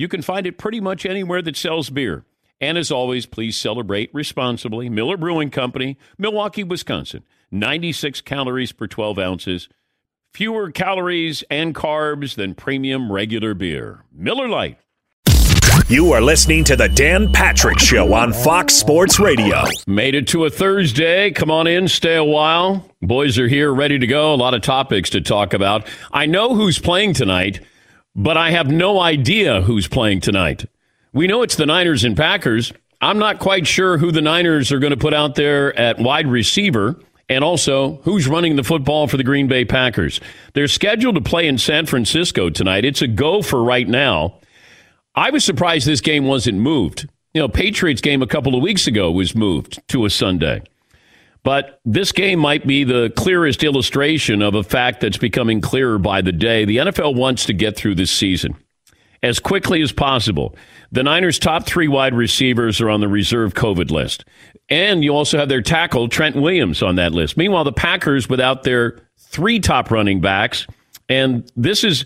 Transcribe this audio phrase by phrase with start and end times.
[0.00, 2.24] you can find it pretty much anywhere that sells beer.
[2.58, 4.88] And as always, please celebrate responsibly.
[4.88, 7.22] Miller Brewing Company, Milwaukee, Wisconsin.
[7.50, 9.68] 96 calories per 12 ounces.
[10.32, 14.04] Fewer calories and carbs than premium regular beer.
[14.10, 14.78] Miller Lite.
[15.88, 19.64] You are listening to the Dan Patrick Show on Fox Sports Radio.
[19.86, 21.30] Made it to a Thursday.
[21.30, 22.88] Come on in, stay a while.
[23.02, 24.32] Boys are here, ready to go.
[24.32, 25.86] A lot of topics to talk about.
[26.10, 27.60] I know who's playing tonight
[28.14, 30.66] but I have no idea who's playing tonight.
[31.12, 32.72] We know it's the Niners and Packers.
[33.00, 36.26] I'm not quite sure who the Niners are going to put out there at wide
[36.26, 40.20] receiver and also who's running the football for the Green Bay Packers.
[40.52, 42.84] They're scheduled to play in San Francisco tonight.
[42.84, 44.38] It's a go for right now.
[45.14, 47.08] I was surprised this game wasn't moved.
[47.32, 50.62] You know, Patriots game a couple of weeks ago was moved to a Sunday.
[51.42, 56.20] But this game might be the clearest illustration of a fact that's becoming clearer by
[56.20, 56.64] the day.
[56.64, 58.56] The NFL wants to get through this season
[59.22, 60.54] as quickly as possible.
[60.92, 64.24] The Niners' top three wide receivers are on the reserve COVID list.
[64.68, 67.36] And you also have their tackle, Trent Williams, on that list.
[67.36, 70.66] Meanwhile, the Packers without their three top running backs.
[71.08, 72.04] And this is.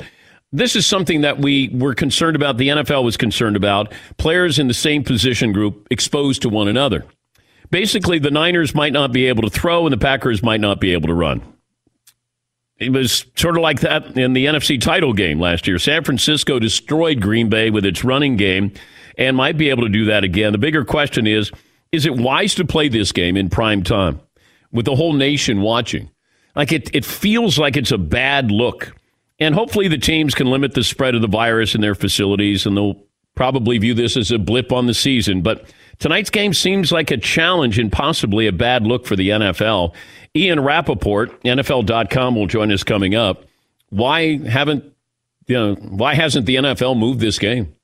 [0.52, 3.92] This is something that we were concerned about, the NFL was concerned about.
[4.18, 7.04] Players in the same position group exposed to one another
[7.74, 10.92] basically the Niners might not be able to throw and the Packers might not be
[10.92, 11.42] able to run.
[12.78, 15.80] It was sort of like that in the NFC title game last year.
[15.80, 18.72] San Francisco destroyed Green Bay with its running game
[19.18, 20.52] and might be able to do that again.
[20.52, 21.50] The bigger question is
[21.90, 24.20] is it wise to play this game in prime time
[24.70, 26.08] with the whole nation watching?
[26.54, 28.94] Like it, it feels like it's a bad look.
[29.40, 32.76] And hopefully the teams can limit the spread of the virus in their facilities and
[32.76, 35.42] they'll probably view this as a blip on the season.
[35.42, 35.66] But
[35.98, 39.94] Tonight's game seems like a challenge and possibly a bad look for the NFL.
[40.36, 43.44] Ian Rapoport, NFL.com, will join us coming up.
[43.90, 44.84] Why haven't
[45.46, 47.74] you know why hasn't the NFL moved this game?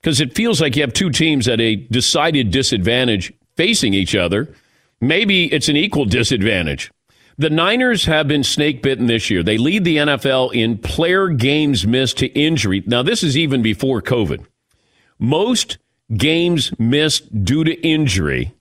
[0.00, 4.54] Because it feels like you have two teams at a decided disadvantage facing each other.
[5.00, 6.90] Maybe it's an equal disadvantage.
[7.36, 9.42] The Niners have been snake bitten this year.
[9.42, 12.84] They lead the NFL in player games missed to injury.
[12.86, 14.46] Now, this is even before COVID.
[15.18, 15.78] Most
[16.16, 18.54] games missed due to injury.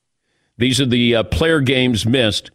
[0.57, 2.51] These are the uh, player games missed.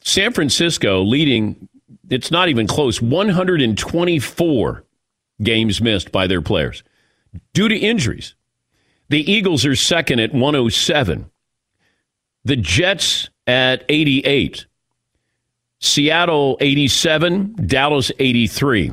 [0.00, 1.68] San Francisco leading,
[2.10, 4.84] it's not even close, 124
[5.42, 6.82] games missed by their players
[7.52, 8.34] due to injuries.
[9.08, 11.30] The Eagles are second at 107.
[12.44, 14.66] The Jets at 88.
[15.80, 18.92] Seattle 87, Dallas 83.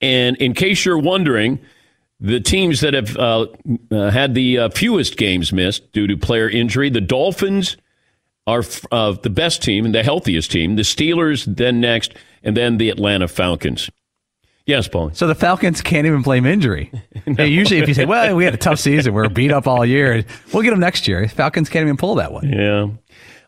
[0.00, 1.60] And in case you're wondering,
[2.20, 3.46] the teams that have uh,
[3.90, 7.76] uh, had the uh, fewest games missed due to player injury, the Dolphins
[8.46, 10.76] are uh, the best team and the healthiest team.
[10.76, 13.90] The Steelers, then next, and then the Atlanta Falcons.
[14.64, 15.10] Yes, Paul.
[15.12, 16.90] So the Falcons can't even blame injury.
[17.26, 17.44] no.
[17.44, 19.84] Usually, if you say, "Well, we had a tough season, we are beat up all
[19.84, 21.28] year," we'll get them next year.
[21.28, 22.48] Falcons can't even pull that one.
[22.48, 22.88] Yeah,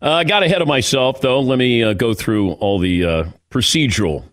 [0.01, 1.41] uh, I got ahead of myself though.
[1.41, 4.25] Let me uh, go through all the procedural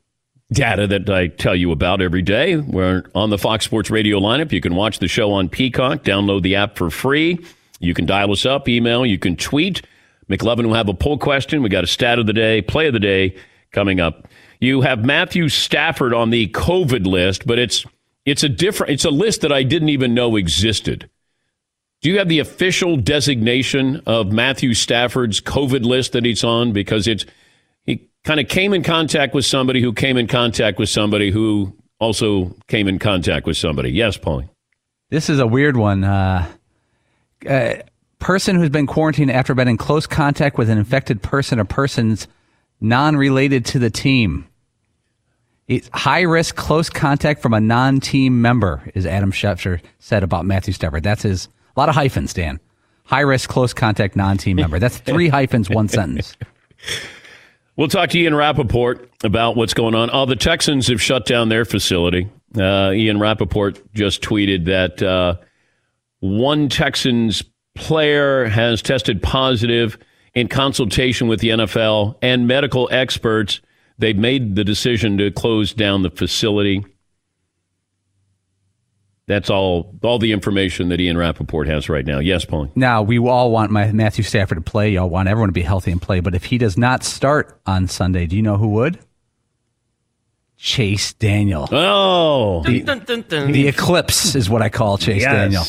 [0.52, 2.56] data that I tell you about every day.
[2.58, 4.52] We're on the Fox Sports Radio lineup.
[4.52, 7.40] You can watch the show on Peacock, download the app for free.
[7.80, 9.82] You can dial us up, email, you can tweet.
[10.30, 11.62] McLovin will have a poll question.
[11.62, 13.36] We got a stat of the day, play of the day
[13.72, 14.28] coming up.
[14.60, 17.86] You have Matthew Stafford on the COVID list, but it's
[18.26, 21.10] it's a different it's a list that I didn't even know existed.
[22.02, 26.72] Do you have the official designation of Matthew Stafford's COVID list that he's on?
[26.72, 27.26] Because it's
[28.26, 32.54] kind of came in contact with somebody who came in contact with somebody who also
[32.68, 33.92] came in contact with somebody.
[33.92, 34.50] Yes, Paulie.
[35.10, 36.04] This is a weird one.
[36.04, 36.52] Uh,
[37.48, 37.76] uh,
[38.20, 42.28] person who's been quarantined after being in close contact with an infected person or persons
[42.82, 44.48] non-related to the team.
[45.68, 50.74] It's high risk close contact from a non-team member, as Adam Schefter said about Matthew
[50.74, 51.04] Stafford.
[51.04, 52.60] That's his a lot of hyphens, Dan.
[53.06, 54.80] High risk close contact non-team member.
[54.80, 56.36] That's three hyphens, one sentence.
[57.78, 60.10] We'll talk to Ian Rapoport about what's going on.
[60.14, 62.30] Oh, the Texans have shut down their facility.
[62.58, 65.36] Uh, Ian Rapoport just tweeted that uh,
[66.20, 67.44] one Texans
[67.76, 69.98] player has tested positive
[70.34, 73.60] in consultation with the NFL and medical experts.
[73.98, 76.86] They've made the decision to close down the facility.
[79.28, 82.20] That's all all the information that Ian Rapoport has right now.
[82.20, 82.70] Yes, Paul.
[82.76, 84.92] Now, we all want my Matthew Stafford to play.
[84.92, 86.20] Y'all want everyone to be healthy and play.
[86.20, 89.00] But if he does not start on Sunday, do you know who would?
[90.58, 91.68] Chase Daniel.
[91.72, 92.64] Oh.
[92.64, 95.32] The, dun, dun, dun, the eclipse is what I call Chase yes.
[95.32, 95.64] Daniel.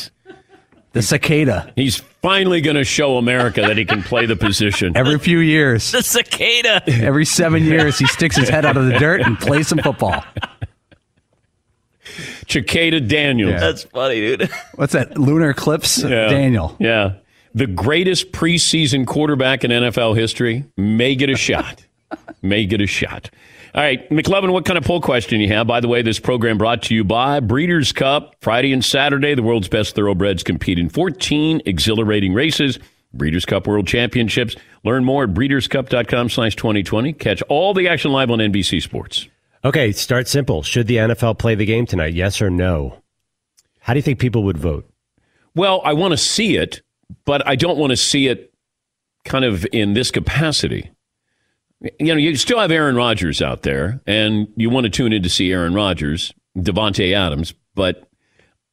[0.93, 1.73] The cicada.
[1.77, 4.93] He's finally going to show America that he can play the position.
[4.97, 5.93] Every few years.
[5.93, 6.83] The cicada.
[6.87, 10.25] Every seven years, he sticks his head out of the dirt and plays some football.
[12.49, 13.51] Cicada Daniel.
[13.51, 13.61] Yeah.
[13.61, 14.51] That's funny, dude.
[14.77, 15.19] What's that?
[15.19, 16.29] Lunar eclipse yeah.
[16.29, 16.77] Daniel.
[16.79, 17.15] Yeah.
[17.55, 21.85] The greatest preseason quarterback in NFL history may get a shot.
[22.43, 23.31] may get a shot.
[23.75, 25.67] All right, McLovin, what kind of poll question you have?
[25.67, 28.35] By the way, this program brought to you by Breeders' Cup.
[28.41, 32.79] Friday and Saturday, the world's best thoroughbreds compete in 14 exhilarating races.
[33.13, 34.57] Breeders' Cup World Championships.
[34.85, 37.13] Learn more at breederscup.com slash 2020.
[37.15, 39.29] Catch all the action live on NBC Sports.
[39.67, 40.63] Okay, start simple.
[40.63, 42.15] Should the NFL play the game tonight?
[42.15, 43.03] Yes or no?
[43.81, 44.89] How do you think people would vote?
[45.55, 46.83] Well, I want to see it,
[47.25, 48.53] but I don't want to see it
[49.25, 50.91] kind of in this capacity
[51.81, 55.23] you know, you still have Aaron Rodgers out there, and you want to tune in
[55.23, 58.09] to see Aaron Rodgers, Davante Adams, but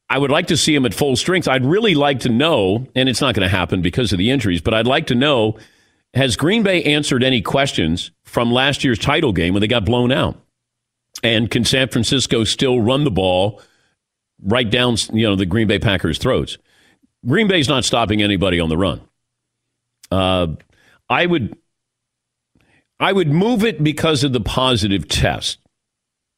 [0.08, 1.48] I would like to see him at full strength.
[1.48, 4.60] I'd really like to know, and it's not going to happen because of the injuries,
[4.60, 5.58] but I'd like to know
[6.14, 10.12] has Green Bay answered any questions from last year's title game when they got blown
[10.12, 10.40] out?
[11.22, 13.62] And can San Francisco still run the ball
[14.42, 16.58] right down, you know, the Green Bay Packers' throats?
[17.26, 19.00] Green Bay's not stopping anybody on the run.
[20.10, 20.48] Uh,
[21.08, 21.56] I would
[23.00, 25.58] I would move it because of the positive test.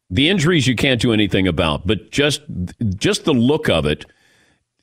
[0.09, 2.43] The injuries you can't do anything about, but just
[2.97, 4.07] just the look of it,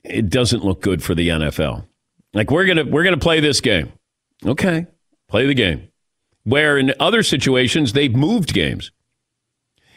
[0.02, 1.86] it doesn't look good for the NFL.
[2.34, 3.92] Like we're gonna we're gonna play this game.
[4.44, 4.86] Okay,
[5.28, 5.88] play the game.
[6.44, 8.90] Where in other situations they've moved games.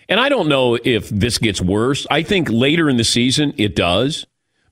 [0.09, 2.07] And I don't know if this gets worse.
[2.09, 4.25] I think later in the season it does,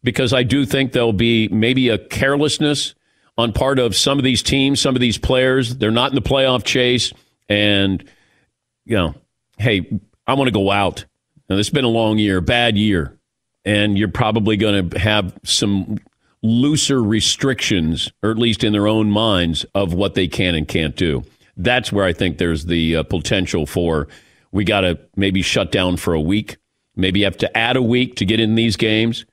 [0.03, 2.95] because I do think there'll be maybe a carelessness
[3.37, 5.75] on part of some of these teams, some of these players.
[5.75, 7.11] They're not in the playoff chase.
[7.49, 8.03] And,
[8.85, 9.15] you know,
[9.57, 11.05] hey, I want to go out.
[11.49, 13.17] Now, has been a long year, bad year.
[13.65, 15.97] And you're probably going to have some
[16.43, 20.95] looser restrictions, or at least in their own minds, of what they can and can't
[20.95, 21.23] do.
[21.57, 24.07] That's where I think there's the uh, potential for
[24.55, 26.55] we got to maybe shut down for a week.
[26.95, 29.25] Maybe have to add a week to get in these games.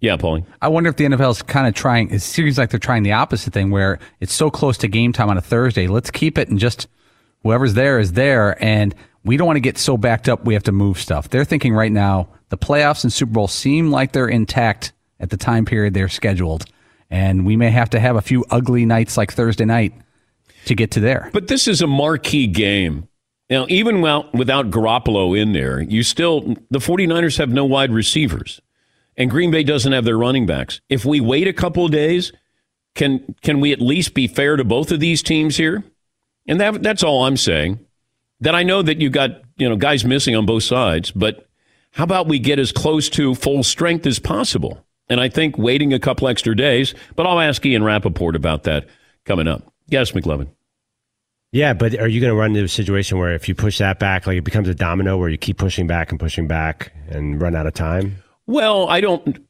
[0.00, 0.44] Yeah, Paulie.
[0.60, 2.10] I wonder if the NFL is kind of trying.
[2.10, 5.30] It seems like they're trying the opposite thing, where it's so close to game time
[5.30, 5.86] on a Thursday.
[5.86, 6.88] Let's keep it and just
[7.42, 10.64] whoever's there is there, and we don't want to get so backed up we have
[10.64, 11.30] to move stuff.
[11.30, 15.38] They're thinking right now the playoffs and Super Bowl seem like they're intact at the
[15.38, 16.66] time period they're scheduled,
[17.08, 19.94] and we may have to have a few ugly nights like Thursday night
[20.66, 21.30] to get to there.
[21.32, 23.08] But this is a marquee game.
[23.48, 28.60] Now, even without Garoppolo in there, you still the 49ers have no wide receivers
[29.16, 30.80] and Green Bay doesn't have their running backs.
[30.88, 32.32] If we wait a couple days,
[32.94, 35.84] can can we at least be fair to both of these teams here?
[36.46, 37.80] And that that's all I'm saying.
[38.40, 41.48] That I know that you got you know guys missing on both sides, but
[41.92, 44.84] how about we get as close to full strength as possible?
[45.08, 48.86] And I think waiting a couple extra days, but I'll ask Ian Rapoport about that
[49.24, 49.72] coming up.
[49.88, 50.48] Yes, McLovin.
[51.56, 53.98] Yeah, but are you going to run into a situation where if you push that
[53.98, 57.40] back, like it becomes a domino where you keep pushing back and pushing back and
[57.40, 58.16] run out of time?
[58.46, 59.42] Well, I don't.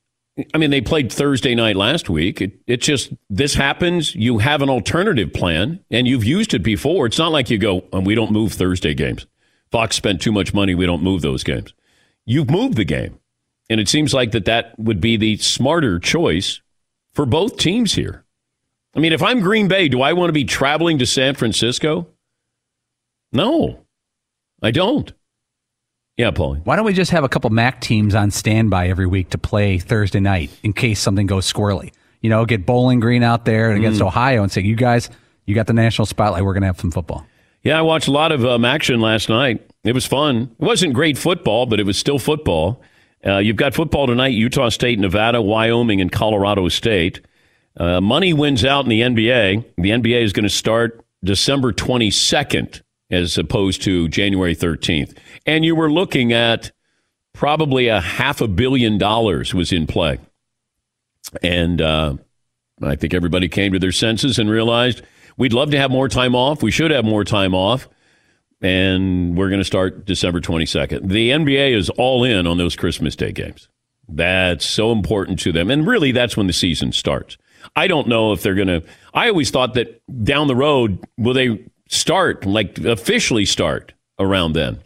[0.55, 2.41] I mean, they played Thursday night last week.
[2.41, 4.15] It, it just, this happens.
[4.15, 7.07] You have an alternative plan, and you've used it before.
[7.07, 9.27] It's not like you go, and we don't move Thursday games.
[9.73, 10.77] Fox spent too much money.
[10.77, 11.75] We don't move those games.
[12.25, 13.19] You've moved the game.
[13.69, 16.61] And it seems like that that would be the smarter choice
[17.15, 18.26] for both teams here.
[18.97, 22.07] I mean, if I'm Green Bay, do I want to be traveling to San Francisco?
[23.33, 23.81] No.
[24.63, 25.13] I don't.
[26.17, 26.65] Yeah, Paulie.
[26.65, 29.79] Why don't we just have a couple MAC teams on standby every week to play
[29.79, 31.93] Thursday night in case something goes squirrely?
[32.23, 34.07] You know, get Bowling Green out there against Mm.
[34.07, 35.11] Ohio and say, you guys,
[35.45, 36.43] you got the national spotlight.
[36.43, 37.27] We're going to have some football.
[37.63, 39.61] Yeah, I watched a lot of um, action last night.
[39.85, 40.51] It was fun.
[40.59, 42.81] It wasn't great football, but it was still football.
[43.25, 47.21] Uh, you've got football tonight Utah State, Nevada, Wyoming, and Colorado State.
[47.77, 49.65] Uh, money wins out in the NBA.
[49.77, 55.17] The NBA is going to start December 22nd as opposed to January 13th.
[55.45, 56.73] And you were looking at
[57.33, 60.19] probably a half a billion dollars was in play.
[61.43, 62.15] And uh,
[62.83, 65.03] I think everybody came to their senses and realized
[65.37, 66.63] we'd love to have more time off.
[66.63, 67.89] We should have more time off.
[68.63, 71.09] And we're going to start December 22nd.
[71.09, 73.69] The NBA is all in on those Christmas Day games.
[74.09, 75.71] That's so important to them.
[75.71, 77.37] And really, that's when the season starts.
[77.77, 78.83] I don't know if they're going to.
[79.15, 84.81] I always thought that down the road, will they start, like officially start around then?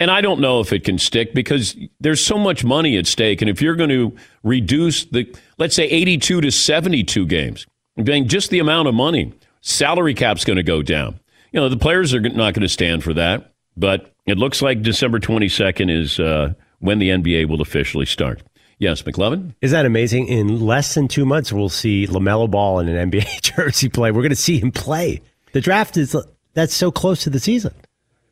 [0.00, 3.42] And I don't know if it can stick because there's so much money at stake.
[3.42, 7.66] And if you're going to reduce the, let's say, 82 to 72 games,
[7.96, 11.20] mean, just the amount of money, salary cap's going to go down.
[11.52, 13.52] You know, the players are not going to stand for that.
[13.76, 18.42] But it looks like December 22nd is uh, when the NBA will officially start.
[18.78, 19.54] Yes, McLovin?
[19.60, 20.28] Is that amazing?
[20.28, 24.10] In less than two months, we'll see LaMelo Ball in an NBA jersey play.
[24.10, 25.20] We're going to see him play.
[25.52, 26.16] The draft is
[26.54, 27.74] that's so close to the season.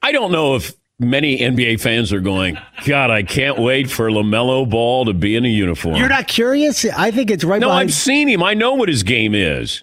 [0.03, 4.69] I don't know if many NBA fans are going, God, I can't wait for LaMelo
[4.69, 5.97] Ball to be in a uniform.
[5.97, 6.85] You're not curious?
[6.85, 7.89] I think it's right no, behind.
[7.89, 8.43] I've seen him.
[8.43, 9.83] I know what his game is.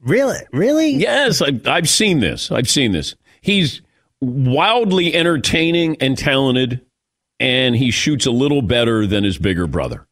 [0.00, 0.38] Really?
[0.52, 0.90] Really?
[0.90, 2.50] Yes, I, I've seen this.
[2.50, 3.14] I've seen this.
[3.40, 3.82] He's
[4.20, 6.80] wildly entertaining and talented,
[7.42, 10.06] and he shoots a little better than his bigger brother.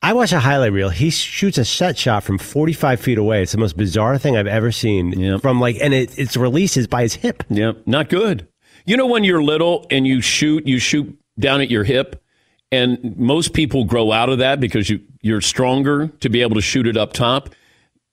[0.00, 0.88] I watch a highlight reel.
[0.88, 3.42] He shoots a set shot from 45 feet away.
[3.42, 5.12] It's the most bizarre thing I've ever seen.
[5.12, 5.42] Yep.
[5.42, 7.44] From like, and it, its release is by his hip.
[7.50, 8.48] Yep, not good.
[8.86, 12.20] You know, when you're little and you shoot, you shoot down at your hip,
[12.72, 16.62] and most people grow out of that because you you're stronger to be able to
[16.62, 17.50] shoot it up top.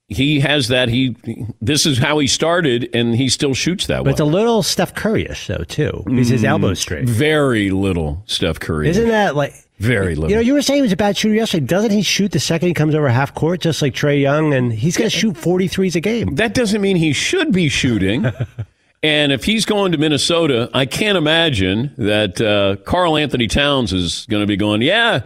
[0.10, 0.90] He has that.
[0.90, 1.16] He
[1.62, 4.12] this is how he started, and he still shoots that But way.
[4.12, 7.08] it's a little Steph Curryish though too, because his elbow's straight.
[7.08, 8.90] Very little Steph Curry.
[8.90, 9.54] Isn't that like?
[9.78, 10.30] Very little.
[10.32, 11.66] You know, you were saying he was a bad shooter yesterday.
[11.66, 14.54] Doesn't he shoot the second he comes over half court, just like Trae Young?
[14.54, 16.36] And he's going to shoot 43s a game.
[16.36, 18.26] that doesn't mean he should be shooting.
[19.04, 24.42] and if he's going to Minnesota, I can't imagine that uh, Karl-Anthony Towns is going
[24.44, 25.22] to be going, yeah,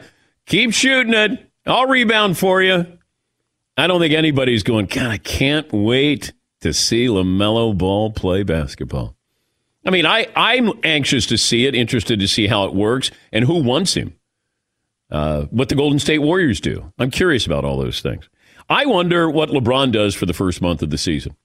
[0.46, 1.50] keep shooting it.
[1.66, 2.86] I'll rebound for you.
[3.78, 9.16] I don't think anybody's going, God, I can't wait to see LaMelo Ball play basketball.
[9.86, 13.46] I mean, I, I'm anxious to see it, interested to see how it works and
[13.46, 14.16] who wants him.
[15.12, 16.92] Uh, what the Golden State Warriors do.
[16.98, 18.30] I'm curious about all those things.
[18.70, 21.36] I wonder what LeBron does for the first month of the season.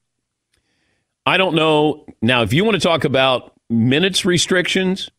[1.27, 2.07] I don't know.
[2.23, 5.11] Now, if you want to talk about minutes restrictions,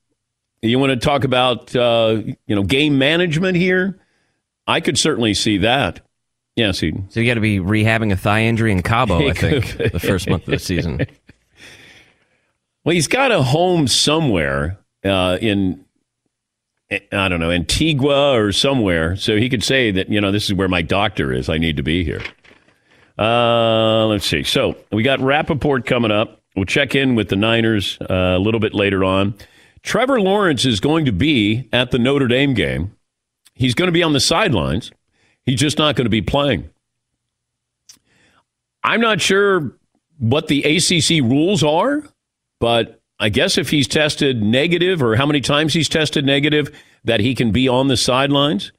[0.62, 4.00] you want to talk about uh, you know game management here,
[4.66, 6.02] I could certainly see that.
[6.60, 7.06] Yes, Eden.
[7.10, 10.30] So you got to be rehabbing a thigh injury in Cabo, I think, the first
[10.30, 11.06] month of the season.
[12.86, 15.84] Well, he's got a home somewhere uh, in,
[16.90, 19.18] I don't know, Antigua or somewhere.
[19.18, 21.50] So he could say that, you know, this is where my doctor is.
[21.50, 22.22] I need to be here.
[23.20, 24.44] Uh, let's see.
[24.44, 26.42] So we got Rapoport coming up.
[26.56, 29.36] We'll check in with the Niners uh, a little bit later on.
[29.84, 32.96] Trevor Lawrence is going to be at the Notre Dame game.
[33.56, 34.90] He's going to be on the sidelines.
[35.46, 36.70] He's just not going to be playing.
[38.84, 39.76] I'm not sure
[40.18, 42.04] what the ACC rules are,
[42.60, 46.70] but I guess if he's tested negative or how many times he's tested negative,
[47.04, 48.72] that he can be on the sidelines.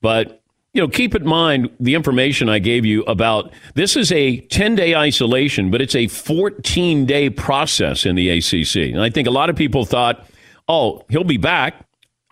[0.00, 0.42] But,
[0.72, 4.74] you know, keep in mind the information I gave you about this is a 10
[4.74, 8.92] day isolation, but it's a 14 day process in the ACC.
[8.92, 10.26] And I think a lot of people thought,
[10.68, 11.83] oh, he'll be back.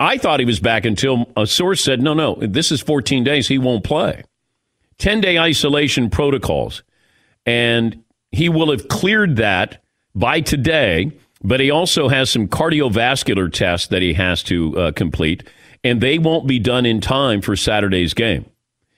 [0.02, 3.47] I thought he was back until a source said, no, no, this is 14 days.
[3.47, 4.25] He won't play.
[4.99, 6.82] 10 day isolation protocols.
[7.47, 9.82] And he will have cleared that
[10.14, 11.12] by today,
[11.44, 15.44] but he also has some cardiovascular tests that he has to uh, complete,
[15.85, 18.44] and they won't be done in time for Saturday's game.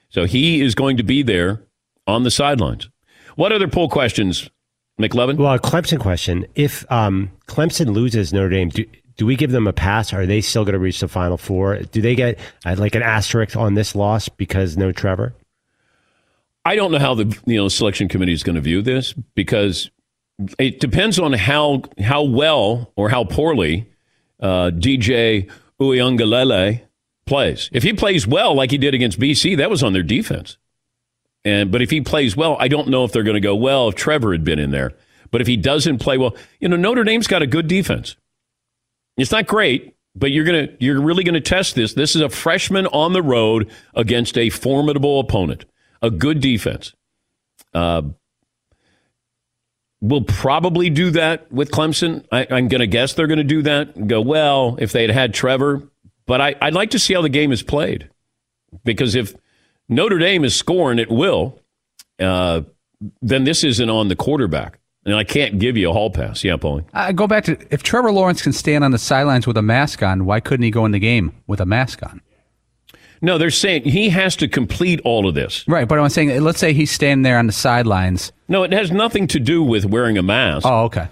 [0.09, 1.61] So he is going to be there
[2.07, 2.89] on the sidelines.
[3.35, 4.49] What other poll questions,
[4.99, 5.37] McLovin?
[5.37, 6.47] Well, a Clemson question.
[6.55, 8.85] If um, Clemson loses Notre Dame, do,
[9.17, 10.13] do we give them a pass?
[10.13, 11.77] Are they still going to reach the Final Four?
[11.77, 15.33] Do they get uh, like an asterisk on this loss because no Trevor?
[16.65, 19.91] I don't know how the you know selection committee is going to view this because
[20.59, 23.89] it depends on how how well or how poorly
[24.39, 26.81] uh, DJ Uiagalelei
[27.25, 27.69] plays.
[27.71, 30.57] If he plays well, like he did against BC, that was on their defense.
[31.43, 33.87] And but if he plays well, I don't know if they're going to go well
[33.87, 34.93] if Trevor had been in there.
[35.31, 38.15] But if he doesn't play well, you know, Notre Dame's got a good defense.
[39.17, 41.93] It's not great, but you're gonna you're really gonna test this.
[41.93, 45.65] This is a freshman on the road against a formidable opponent,
[46.01, 46.93] a good defense.
[47.73, 48.03] Uh,
[50.01, 52.25] we'll probably do that with Clemson.
[52.31, 53.95] I, am going to guess they're going to do that.
[53.95, 55.89] And go well if they had had Trevor,
[56.25, 58.09] but I, I'd like to see how the game is played
[58.83, 59.33] because if
[59.89, 61.59] Notre Dame is scoring at will,
[62.19, 62.61] uh,
[63.21, 64.79] then this isn't on the quarterback.
[65.05, 66.43] And I can't give you a hall pass.
[66.43, 66.83] Yeah, Paulie.
[66.93, 70.01] I go back to if Trevor Lawrence can stand on the sidelines with a mask
[70.01, 72.21] on, why couldn't he go in the game with a mask on?
[73.21, 75.67] No, they're saying he has to complete all of this.
[75.67, 78.31] Right, but I'm saying, let's say he's standing there on the sidelines.
[78.47, 80.65] No, it has nothing to do with wearing a mask.
[80.65, 81.07] Oh, okay.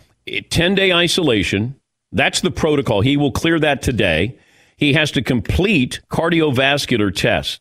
[0.50, 1.75] 10 day isolation.
[2.12, 3.01] That's the protocol.
[3.01, 4.38] He will clear that today.
[4.77, 7.59] He has to complete cardiovascular tests.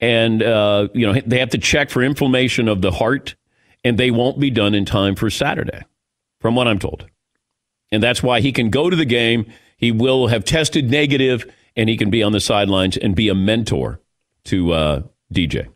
[0.00, 3.36] And, uh, you know, they have to check for inflammation of the heart,
[3.84, 5.82] and they won't be done in time for Saturday,
[6.40, 7.06] from what I'm told.
[7.90, 9.46] And that's why he can go to the game.
[9.76, 11.44] He will have tested negative
[11.76, 14.00] and he can be on the sidelines and be a mentor
[14.44, 15.68] to uh, DJ.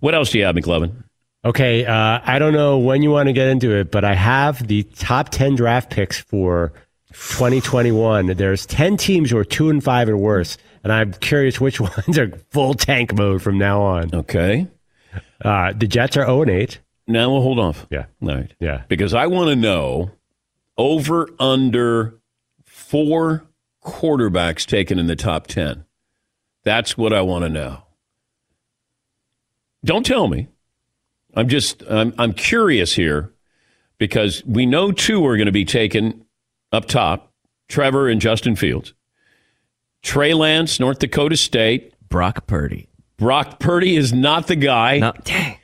[0.00, 1.04] What else do you have, McLovin?
[1.44, 4.66] Okay, uh, I don't know when you want to get into it, but I have
[4.66, 6.72] the top 10 draft picks for
[7.12, 8.28] 2021.
[8.28, 12.18] There's 10 teams who are 2 and 5 or worse, and I'm curious which ones
[12.18, 14.14] are full tank mode from now on.
[14.14, 14.66] Okay.
[15.44, 16.80] Uh, the Jets are 0 and 8.
[17.06, 17.86] Now we'll hold off.
[17.90, 18.06] Yeah.
[18.22, 18.52] All right.
[18.60, 18.84] Yeah.
[18.88, 20.10] Because I want to know
[20.76, 22.18] over under
[22.64, 23.44] four
[23.84, 25.84] quarterbacks taken in the top 10?
[26.64, 27.82] That's what I want to know.
[29.84, 30.48] Don't tell me.
[31.34, 33.32] I'm just, I'm, I'm curious here
[33.98, 36.24] because we know two are going to be taken
[36.72, 37.32] up top
[37.68, 38.94] Trevor and Justin Fields.
[40.02, 41.92] Trey Lance, North Dakota State.
[42.08, 42.88] Brock Purdy.
[43.16, 44.98] Brock Purdy is not the guy.
[44.98, 45.56] No, dang.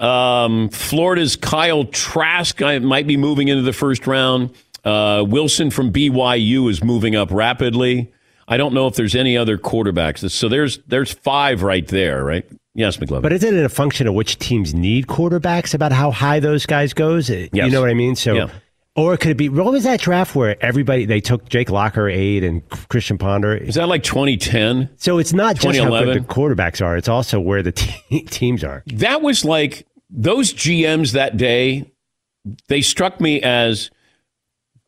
[0.00, 4.54] Um, Florida's Kyle Trask might be moving into the first round.
[4.84, 8.12] Uh, Wilson from BYU is moving up rapidly.
[8.48, 10.28] I don't know if there's any other quarterbacks.
[10.30, 12.44] So there's there's five right there, right?
[12.74, 13.22] Yes, McLovin.
[13.22, 16.92] But isn't it a function of which teams need quarterbacks about how high those guys
[16.92, 17.28] goes?
[17.28, 17.48] Yes.
[17.52, 18.16] You know what I mean?
[18.16, 18.50] So, yeah.
[18.94, 19.48] or could it be?
[19.48, 23.56] What was that draft where everybody they took Jake Locker, eight, and Christian Ponder?
[23.56, 24.88] Is that like 2010?
[24.96, 27.72] So it's not just how good the quarterbacks are; it's also where the
[28.10, 28.82] te- teams are.
[28.86, 31.92] That was like those GMs that day.
[32.68, 33.90] They struck me as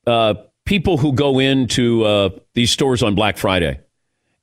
[0.07, 3.79] uh, people who go into uh, these stores on Black Friday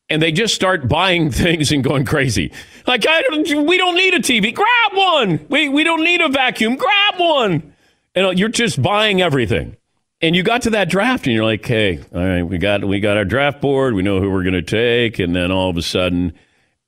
[0.09, 2.51] and they just start buying things and going crazy.
[2.87, 4.53] Like, I don't, we don't need a TV.
[4.53, 5.45] Grab one.
[5.49, 6.75] We, we don't need a vacuum.
[6.75, 7.73] Grab one.
[8.15, 9.77] And you're just buying everything.
[10.21, 12.99] And you got to that draft and you're like, hey, all right, we got, we
[12.99, 13.93] got our draft board.
[13.93, 15.19] We know who we're going to take.
[15.19, 16.33] And then all of a sudden,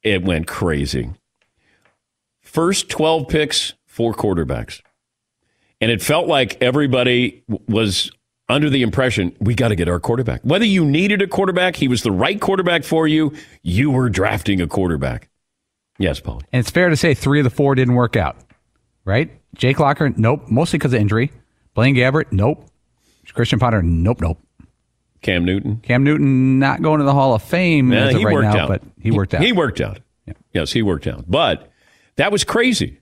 [0.03, 1.11] it went crazy.
[2.41, 4.81] First 12 picks, four quarterbacks.
[5.81, 8.09] And it felt like everybody was
[8.47, 10.41] under the impression we got to get our quarterback.
[10.43, 14.61] Whether you needed a quarterback, he was the right quarterback for you, you were drafting
[14.61, 15.29] a quarterback.
[15.99, 16.41] Yes, Paul.
[16.53, 18.37] And it's fair to say three of the four didn't work out,
[19.03, 19.29] right?
[19.55, 21.31] Jake Locker, nope, mostly because of injury.
[21.73, 22.65] Blaine Gabbert, nope.
[23.33, 24.39] Christian Ponder, nope, nope.
[25.21, 25.77] Cam Newton.
[25.77, 28.67] Cam Newton not going to the Hall of Fame yeah, as of right now, out.
[28.69, 29.41] but he worked out.
[29.41, 29.99] He worked out.
[30.25, 30.33] Yeah.
[30.53, 31.25] Yes, he worked out.
[31.29, 31.71] But
[32.15, 33.00] that was crazy.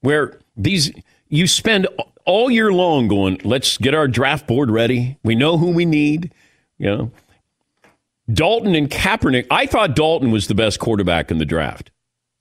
[0.00, 0.92] Where these
[1.28, 1.86] you spend
[2.24, 5.18] all year long going, let's get our draft board ready.
[5.22, 6.32] We know who we need.
[6.78, 7.10] You know,
[8.32, 9.46] Dalton and Kaepernick.
[9.50, 11.90] I thought Dalton was the best quarterback in the draft,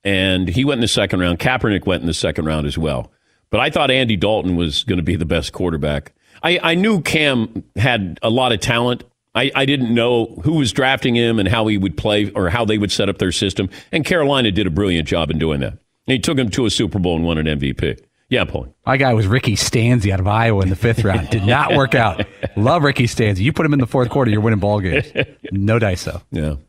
[0.03, 1.39] and he went in the second round.
[1.39, 3.11] Kaepernick went in the second round as well.
[3.49, 6.13] But I thought Andy Dalton was going to be the best quarterback.
[6.43, 9.03] I, I knew Cam had a lot of talent.
[9.33, 12.65] I, I didn't know who was drafting him and how he would play or how
[12.65, 13.69] they would set up their system.
[13.91, 15.77] And Carolina did a brilliant job in doing that.
[16.07, 17.99] He took him to a Super Bowl and won an MVP.
[18.29, 18.73] Yeah, Paul.
[18.85, 21.29] My guy was Ricky Stanzi out of Iowa in the fifth round.
[21.29, 22.25] Did not work out.
[22.57, 23.39] Love Ricky Stanzi.
[23.39, 25.05] You put him in the fourth quarter, you're winning ball games.
[25.51, 26.21] No dice, though.
[26.31, 26.49] Yeah.
[26.51, 26.59] All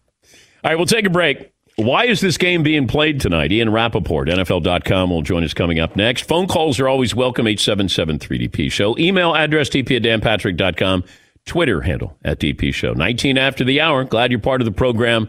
[0.64, 1.53] right, we'll take a break.
[1.77, 3.53] Why is this game being played tonight?
[3.53, 6.22] Ian Rapoport, NFL.com, will join us coming up next.
[6.22, 8.98] Phone calls are always welcome, 877-3DP Show.
[8.98, 11.05] Email address, dp at danpatrick.com.
[11.44, 12.92] Twitter handle at DP Show.
[12.92, 14.05] 19 after the hour.
[14.05, 15.29] Glad you're part of the program.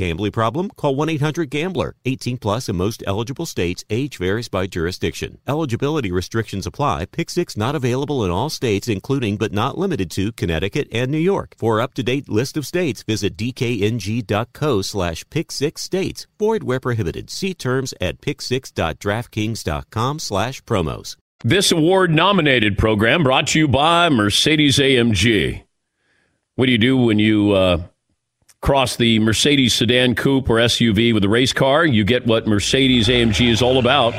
[0.00, 0.70] Gambling problem?
[0.70, 1.94] Call 1 800 Gambler.
[2.06, 3.84] 18 plus in most eligible states.
[3.90, 5.36] Age varies by jurisdiction.
[5.46, 7.04] Eligibility restrictions apply.
[7.04, 11.18] Pick six not available in all states, including but not limited to Connecticut and New
[11.18, 11.54] York.
[11.58, 16.26] For up to date list of states, visit dkng.co slash pick six states.
[16.38, 17.28] Void where prohibited.
[17.28, 21.16] See terms at pick6.draftkings.com slash promos.
[21.44, 25.64] This award nominated program brought to you by Mercedes AMG.
[26.54, 27.82] What do you do when you uh,
[28.60, 31.84] cross the Mercedes sedan coupe or SUV with a race car?
[31.84, 34.12] You get what Mercedes AMG is all about.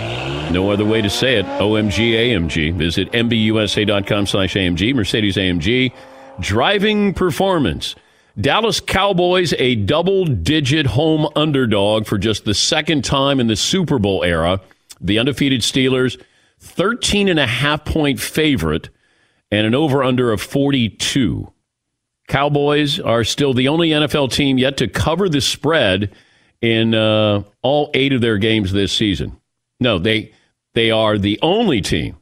[0.51, 1.45] No other way to say it.
[1.45, 2.73] OMG AMG.
[2.75, 4.95] Visit MBUSA.com slash AMG.
[4.95, 5.93] Mercedes AMG.
[6.39, 7.95] Driving performance.
[8.39, 13.99] Dallas Cowboys, a double digit home underdog for just the second time in the Super
[13.99, 14.61] Bowl era.
[15.01, 16.21] The undefeated Steelers,
[16.59, 18.89] 13 and a half point favorite
[19.51, 21.51] and an over under of 42.
[22.31, 26.15] Cowboys are still the only NFL team yet to cover the spread
[26.61, 29.35] in uh, all eight of their games this season.
[29.81, 30.31] No, they
[30.73, 32.15] they are the only team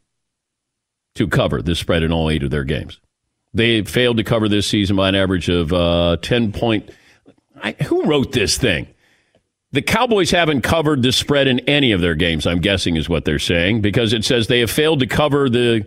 [1.14, 3.00] to cover the spread in all eight of their games.
[3.54, 6.90] They failed to cover this season by an average of uh, ten point.
[7.62, 8.88] I, who wrote this thing?
[9.74, 12.48] The Cowboys haven't covered the spread in any of their games.
[12.48, 15.86] I'm guessing is what they're saying because it says they have failed to cover the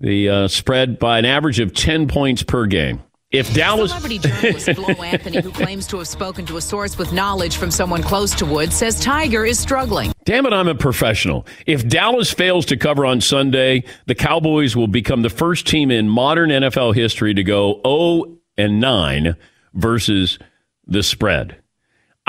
[0.00, 3.00] the uh, spread by an average of ten points per game.
[3.32, 3.92] If Dallas.
[3.92, 7.70] Celebrity journalist Flo Anthony, who claims to have spoken to a source with knowledge from
[7.70, 10.12] someone close to Woods, says Tiger is struggling.
[10.24, 11.46] Damn it, I'm a professional.
[11.64, 16.08] If Dallas fails to cover on Sunday, the Cowboys will become the first team in
[16.08, 19.36] modern NFL history to go 0 and 9
[19.74, 20.40] versus
[20.88, 21.59] the spread.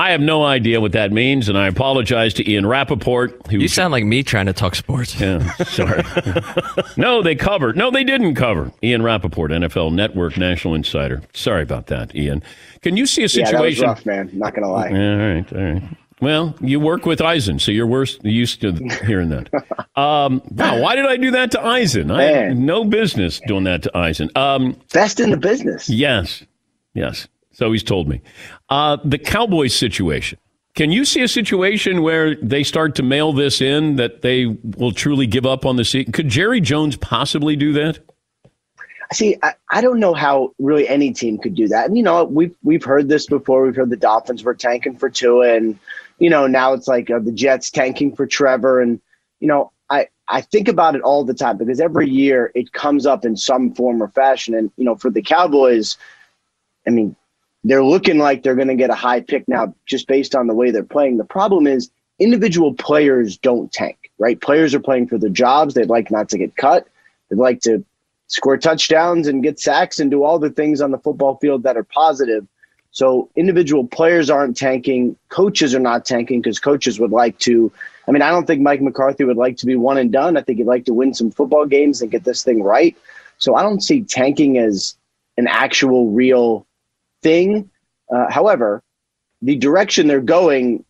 [0.02, 3.40] I have no idea what that means, and I apologize to Ian Rapoport.
[3.52, 5.20] Who, you sound like me trying to talk sports.
[5.20, 6.02] Yeah, sorry.
[6.98, 7.78] no, they covered.
[7.78, 8.72] No, they didn't cover.
[8.82, 11.22] Ian Rapoport, NFL Network National Insider.
[11.36, 12.42] Sorry about that, Ian.
[12.82, 13.54] Can you see a situation?
[13.54, 14.32] Yeah, that was rough, man.
[14.34, 14.90] Not going to lie.
[14.90, 15.84] All right, all right.
[16.20, 18.72] Well, you work with Eisen, so you're worse used to
[19.06, 19.54] hearing that.
[19.96, 22.10] Um, wow, why did I do that to Eisen?
[22.10, 24.32] I had no business doing that to Eisen.
[24.36, 25.88] Um, Best in the business.
[25.88, 26.44] Yes,
[26.96, 27.28] yes.
[27.52, 28.22] So he's told me.
[28.70, 30.40] Uh, the Cowboys situation.
[30.74, 34.94] Can you see a situation where they start to mail this in that they will
[34.94, 36.14] truly give up on the season?
[36.14, 38.00] Could Jerry Jones possibly do that?
[39.12, 41.88] See, I, I don't know how really any team could do that.
[41.88, 43.64] And you know, we've we've heard this before.
[43.64, 45.78] We've heard the Dolphins were tanking for Tua, and
[46.20, 49.02] you know now it's like uh, the Jets tanking for Trevor, and
[49.42, 53.06] you know I I think about it all the time because every year it comes
[53.06, 55.98] up in some form or fashion, and you know for the Cowboys,
[56.88, 57.18] I mean
[57.64, 60.54] they're looking like they're going to get a high pick now just based on the
[60.54, 61.18] way they're playing.
[61.18, 64.40] The problem is individual players don't tank, right?
[64.40, 65.74] Players are playing for their jobs.
[65.74, 66.88] They'd like not to get cut.
[67.30, 67.84] They'd like to
[68.28, 71.78] score touchdowns and get sacks and do all the things on the football field that
[71.78, 72.48] are positive.
[72.92, 75.16] So individual players aren't tanking.
[75.30, 77.72] Coaches are not tanking because coaches would like to.
[78.08, 80.36] I mean, I don't think Mike McCarthy would like to be one and done.
[80.36, 82.98] I think he'd like to win some football games and get this thing right.
[83.38, 84.96] So I don't see tanking as
[85.38, 86.66] an actual real
[87.22, 87.70] thing.
[88.14, 88.84] Uh, however,
[89.42, 90.86] the direction they're going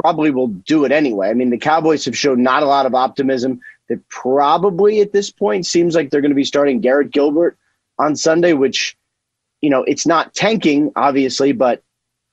[0.00, 1.28] probably will do it anyway.
[1.28, 3.60] I mean, the Cowboys have shown not a lot of optimism.
[3.88, 7.58] That probably at this point seems like they're going to be starting Garrett Gilbert
[7.98, 8.96] on Sunday, which,
[9.60, 11.82] you know, it's not tanking, obviously, but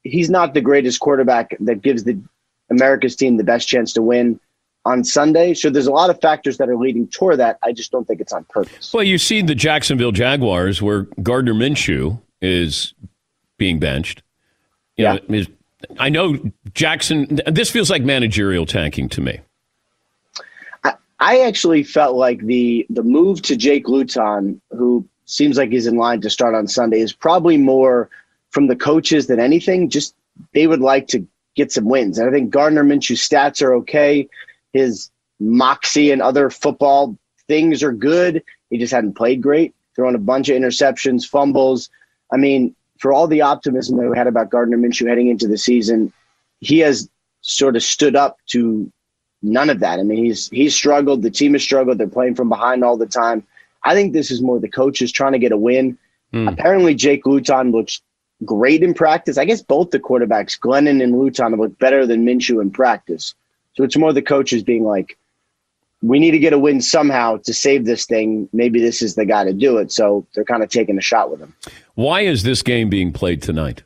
[0.03, 2.21] he's not the greatest quarterback that gives the
[2.69, 4.39] America's team the best chance to win
[4.85, 5.53] on Sunday.
[5.55, 7.57] So there's a lot of factors that are leading toward that.
[7.63, 8.93] I just don't think it's on purpose.
[8.93, 12.93] Well, you see the Jacksonville Jaguars where Gardner Minshew is
[13.57, 14.21] being benched.
[14.95, 15.13] You yeah.
[15.13, 15.47] Know, is,
[15.99, 16.37] I know
[16.73, 19.39] Jackson, this feels like managerial tanking to me.
[20.83, 25.87] I, I actually felt like the the move to Jake Luton, who seems like he's
[25.87, 28.09] in line to start on Sunday, is probably more
[28.49, 29.89] from the coaches than anything.
[29.89, 30.15] Just
[30.53, 32.17] they would like to get some wins.
[32.17, 34.29] And I think Gardner Minshew's stats are okay.
[34.73, 38.43] His moxie and other football things are good.
[38.69, 41.89] He just hadn't played great, throwing a bunch of interceptions, fumbles.
[42.31, 45.57] I mean, for all the optimism that we had about Gardner Minshew heading into the
[45.57, 46.11] season,
[46.59, 47.09] he has
[47.41, 48.91] sort of stood up to
[49.41, 49.99] none of that.
[49.99, 51.21] I mean, he's he's struggled.
[51.21, 51.97] The team has struggled.
[51.97, 53.45] They're playing from behind all the time.
[53.83, 55.97] I think this is more the coaches trying to get a win.
[56.33, 56.51] Mm.
[56.51, 58.01] Apparently, Jake Luton looks
[58.43, 59.37] great in practice.
[59.37, 63.33] I guess both the quarterbacks, Glennon and Luton, have looked better than Minshew in practice.
[63.75, 65.17] So it's more the coaches being like,
[66.01, 68.49] we need to get a win somehow to save this thing.
[68.53, 69.91] Maybe this is the guy to do it.
[69.91, 71.55] So they're kind of taking a shot with him.
[71.97, 73.81] Why is this game being played tonight?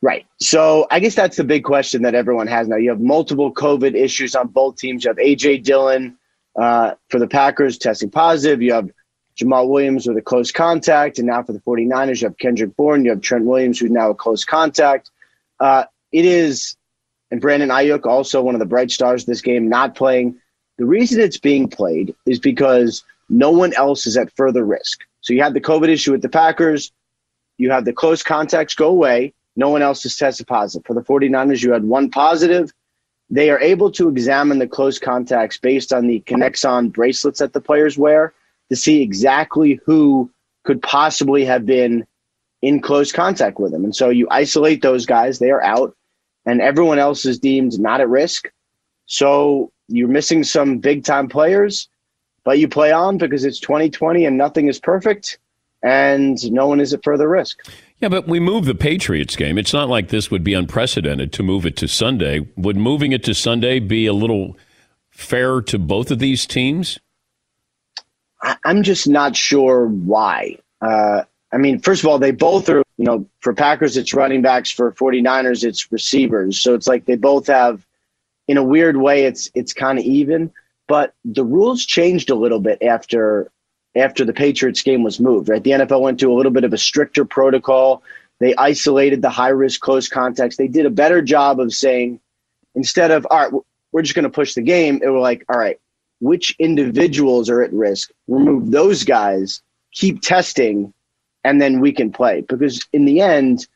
[0.00, 0.26] Right.
[0.40, 2.74] So I guess that's the big question that everyone has now.
[2.74, 5.04] You have multiple COVID issues on both teams.
[5.04, 6.18] You have AJ Dillon
[6.56, 8.60] uh, for the Packers testing positive.
[8.60, 8.90] You have
[9.36, 11.18] Jamaal Williams with a close contact.
[11.18, 13.04] And now for the 49ers, you have Kendrick Bourne.
[13.04, 15.08] You have Trent Williams, who's now a close contact.
[15.60, 16.76] Uh, it is
[17.30, 20.34] and Brandon Aiyuk, also one of the bright stars of this game, not playing.
[20.78, 24.98] The reason it's being played is because no one else is at further risk.
[25.22, 26.92] So you have the COVID issue with the Packers.
[27.58, 29.32] You have the close contacts go away.
[29.56, 30.86] No one else has tested positive.
[30.86, 32.72] For the 49ers, you had one positive.
[33.30, 37.60] They are able to examine the close contacts based on the Kinexon bracelets that the
[37.60, 38.34] players wear
[38.68, 40.30] to see exactly who
[40.64, 42.06] could possibly have been
[42.60, 43.84] in close contact with them.
[43.84, 45.96] And so you isolate those guys, they are out
[46.46, 48.50] and everyone else is deemed not at risk.
[49.06, 51.88] So you're missing some big time players,
[52.44, 55.38] but you play on because it's 2020 and nothing is perfect
[55.82, 57.66] and no one is at further risk.
[57.98, 59.58] Yeah, but we move the Patriots game.
[59.58, 62.46] It's not like this would be unprecedented to move it to Sunday.
[62.56, 64.56] Would moving it to Sunday be a little
[65.10, 66.98] fair to both of these teams?
[68.64, 70.58] I'm just not sure why.
[70.80, 74.42] Uh, I mean, first of all, they both are you know, for Packers, it's running
[74.42, 74.70] backs.
[74.70, 76.60] For 49ers, it's receivers.
[76.60, 77.84] So it's like they both have,
[78.46, 80.52] in a weird way, it's it's kind of even.
[80.92, 83.50] But the rules changed a little bit after
[83.96, 85.48] after the Patriots game was moved.
[85.48, 88.02] Right, the NFL went to a little bit of a stricter protocol.
[88.40, 90.58] They isolated the high risk close contacts.
[90.58, 92.20] They did a better job of saying
[92.74, 95.00] instead of all right, we're just going to push the game.
[95.02, 95.80] It was like all right,
[96.20, 98.10] which individuals are at risk?
[98.28, 99.62] Remove those guys
[99.94, 100.92] keep testing
[101.42, 102.42] and then we can play.
[102.42, 103.66] Because in the end,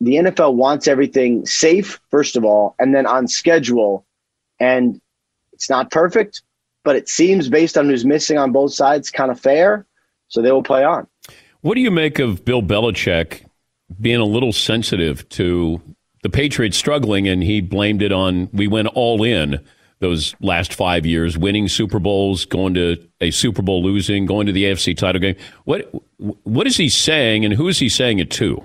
[0.00, 4.06] the NFL wants everything safe, first of all, and then on schedule.
[4.58, 4.98] And
[5.52, 6.40] it's not perfect,
[6.84, 9.86] but it seems based on who's missing on both sides kind of fair.
[10.28, 11.06] So they will play on.
[11.62, 13.44] What do you make of Bill Belichick
[14.00, 15.80] being a little sensitive to
[16.22, 19.60] the Patriots struggling and he blamed it on we went all in
[20.00, 24.52] those last five years, winning Super Bowls, going to a Super Bowl losing, going to
[24.52, 25.36] the AFC title game.
[25.64, 28.62] What what is he saying, and who is he saying it to?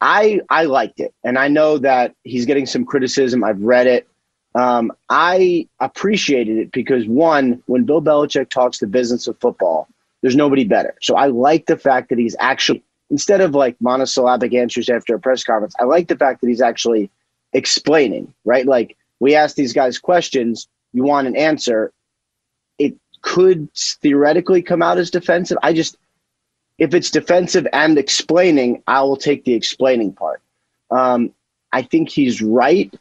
[0.00, 3.42] I I liked it, and I know that he's getting some criticism.
[3.42, 4.06] I've read it.
[4.56, 9.86] Um, I appreciated it because one, when Bill Belichick talks the business of football,
[10.22, 10.94] there's nobody better.
[11.02, 15.20] So I like the fact that he's actually instead of like monosyllabic answers after a
[15.20, 15.74] press conference.
[15.78, 17.10] I like the fact that he's actually
[17.52, 18.66] explaining, right?
[18.66, 21.92] Like we ask these guys questions, you want an answer.
[22.78, 25.58] It could theoretically come out as defensive.
[25.62, 25.98] I just,
[26.78, 30.40] if it's defensive and explaining, I will take the explaining part.
[30.90, 31.32] Um,
[31.72, 32.92] I think he's right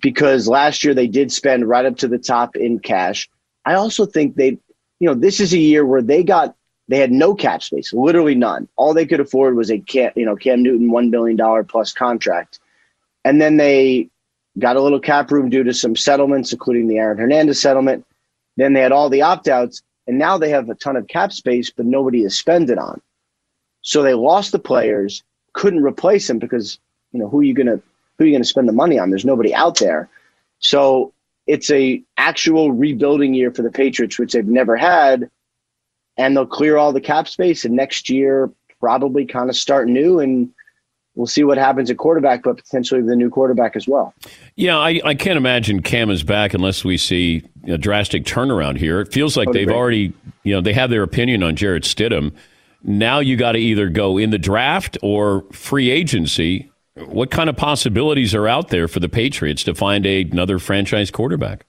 [0.00, 3.28] because last year they did spend right up to the top in cash.
[3.64, 4.58] I also think they,
[4.98, 6.54] you know, this is a year where they got
[6.88, 8.68] they had no cap space, literally none.
[8.76, 11.92] All they could afford was a Cam, you know, Cam Newton one billion dollar plus
[11.92, 12.58] contract,
[13.24, 14.08] and then they
[14.58, 18.04] got a little cap room due to some settlements, including the Aaron Hernandez settlement.
[18.56, 21.32] Then they had all the opt outs, and now they have a ton of cap
[21.32, 23.00] space, but nobody is spending on.
[23.82, 26.78] So they lost the players, couldn't replace them because
[27.12, 27.80] you know who are you gonna
[28.20, 29.08] who are you gonna spend the money on?
[29.08, 30.10] There's nobody out there.
[30.58, 31.14] So
[31.46, 35.30] it's a actual rebuilding year for the Patriots, which they've never had,
[36.18, 40.20] and they'll clear all the cap space, and next year probably kind of start new
[40.20, 40.50] and
[41.14, 44.14] we'll see what happens at quarterback, but potentially the new quarterback as well.
[44.56, 49.00] Yeah, I, I can't imagine Cam is back unless we see a drastic turnaround here.
[49.00, 50.12] It feels like totally they've already,
[50.44, 52.34] you know, they have their opinion on Jarrett Stidham.
[52.82, 56.69] Now you got to either go in the draft or free agency.
[57.06, 61.10] What kind of possibilities are out there for the Patriots to find a, another franchise
[61.10, 61.66] quarterback?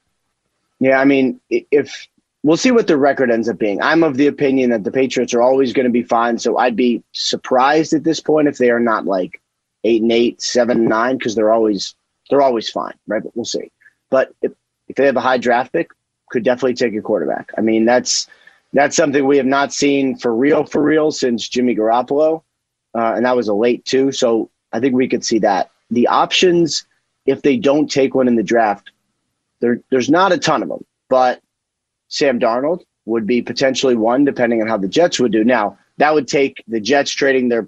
[0.80, 2.08] Yeah, I mean, if
[2.44, 3.82] we'll see what the record ends up being.
[3.82, 6.38] I'm of the opinion that the Patriots are always going to be fine.
[6.39, 9.41] So I'd be surprised at this point if they are not like
[9.84, 11.96] eight and eight, seven and nine, because they're always
[12.30, 13.24] they're always fine, right?
[13.24, 13.72] But we'll see.
[14.10, 14.54] But if,
[14.88, 15.91] if they have a high draft pick,
[16.30, 17.52] could definitely take a quarterback.
[17.58, 18.28] I mean, that's
[18.74, 22.44] that's something we have not seen for real for real since Jimmy Garoppolo,
[22.96, 24.12] uh, and that was a late too.
[24.12, 25.71] So I think we could see that.
[25.89, 26.86] The options,
[27.25, 28.91] if they don't take one in the draft,
[29.60, 31.41] there there's not a ton of them, but
[32.07, 35.43] Sam Darnold would be potentially one, depending on how the Jets would do.
[35.43, 37.67] Now, that would take the Jets trading their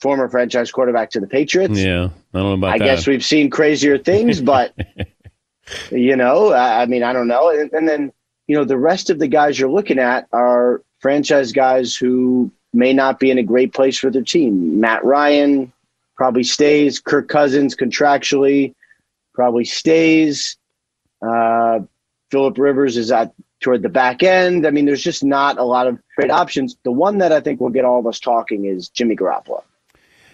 [0.00, 1.78] former franchise quarterback to the Patriots.
[1.78, 2.84] Yeah, I don't know about I that.
[2.84, 4.74] guess we've seen crazier things, but
[5.90, 7.50] you know, I mean, I don't know.
[7.50, 8.12] And, and, then
[8.46, 12.92] you know, the rest of the guys you're looking at are franchise guys who may
[12.92, 14.80] not be in a great place for their team.
[14.80, 15.72] Matt Ryan
[16.20, 17.00] probably stays.
[17.00, 18.74] Kirk Cousins contractually
[19.32, 20.58] probably stays.
[21.26, 21.78] Uh,
[22.30, 24.66] Philip Rivers is at toward the back end.
[24.66, 26.76] I mean, there's just not a lot of great options.
[26.82, 29.62] The one that I think will get all of us talking is Jimmy Garoppolo,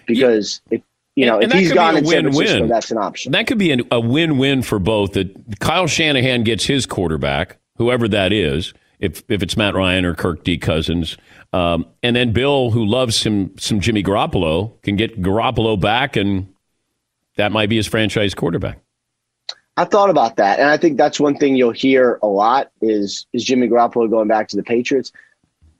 [0.09, 0.79] because yeah.
[0.79, 2.69] if you know and, if he's gone in win, San Francisco, win.
[2.69, 3.31] that's an option.
[3.31, 5.13] That could be an, a win-win for both.
[5.13, 8.75] That Kyle Shanahan gets his quarterback, whoever that is.
[8.99, 11.17] If if it's Matt Ryan or Kirk D Cousins,
[11.57, 16.53] um, and then Bill, who loves some some Jimmy Garoppolo, can get Garoppolo back, and
[17.37, 18.81] that might be his franchise quarterback.
[19.79, 23.27] I thought about that, and I think that's one thing you'll hear a lot is
[23.33, 25.13] is Jimmy Garoppolo going back to the Patriots.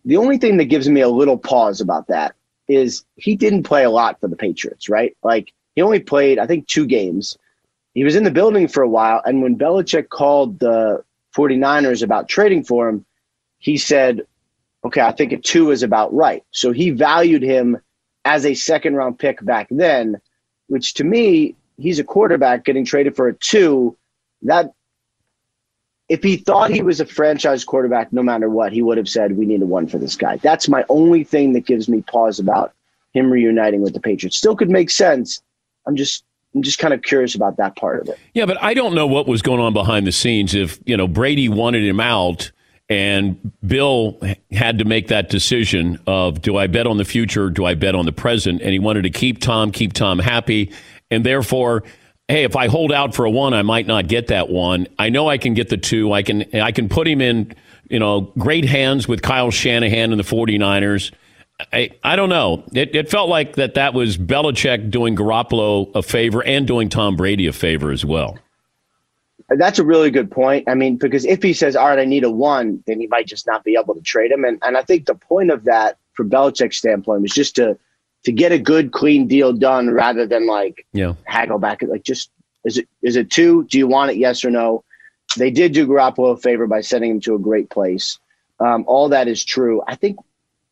[0.07, 2.35] The only thing that gives me a little pause about that
[2.69, 5.15] is he didn't play a lot for the Patriots, right?
[5.23, 7.37] Like he only played, I think, two games.
[7.93, 11.05] He was in the building for a while, and when Belichick called the
[11.37, 13.05] 49ers about trading for him,
[13.59, 14.27] he said,
[14.87, 16.45] Okay, I think a two is about right.
[16.53, 17.79] So he valued him
[18.25, 20.21] as a second round pick back then,
[20.69, 23.97] which to me he's a quarterback getting traded for a two.
[24.43, 24.75] That
[26.09, 29.37] if he thought he was a franchise quarterback, no matter what, he would have said,
[29.37, 32.39] "We need a one for this guy." That's my only thing that gives me pause
[32.39, 32.73] about
[33.13, 34.37] him reuniting with the Patriots.
[34.37, 35.43] Still could make sense.
[35.85, 36.23] I'm just
[36.55, 38.21] I'm just kind of curious about that part of it.
[38.35, 40.55] Yeah, but I don't know what was going on behind the scenes.
[40.55, 42.53] If you know Brady wanted him out,
[42.89, 44.21] and Bill
[44.53, 47.95] had to make that decision of do I bet on the future, do I bet
[47.95, 50.73] on the present, and he wanted to keep Tom, keep Tom happy,
[51.11, 51.83] and therefore
[52.29, 54.87] hey if i hold out for a one i might not get that one.
[54.99, 56.13] I know i can get the two.
[56.13, 57.55] I can i can put him in
[57.89, 61.13] you know great hands with kyle shanahan and the 49ers.
[61.73, 62.65] I, I don't know.
[62.75, 67.17] It, it felt like that that was Belichick doing Garoppolo a favor and doing Tom
[67.17, 68.37] Brady a favor as well
[69.49, 70.69] That's a really good point.
[70.69, 73.27] I mean, because if he says, "All right, I need a one," then he might
[73.27, 74.45] just not be able to trade him.
[74.45, 77.79] And and I think the point of that, from Belichick's standpoint, was just to
[78.25, 81.13] to get a good, clean deal done rather than like Yeah.
[81.25, 81.83] haggle back.
[81.83, 82.31] Like, just
[82.65, 83.65] is it is it two?
[83.65, 84.17] Do you want it?
[84.17, 84.83] Yes or no?
[85.37, 88.19] They did do Garoppolo a favor by sending him to a great place.
[88.59, 89.83] Um, all that is true.
[89.87, 90.17] I think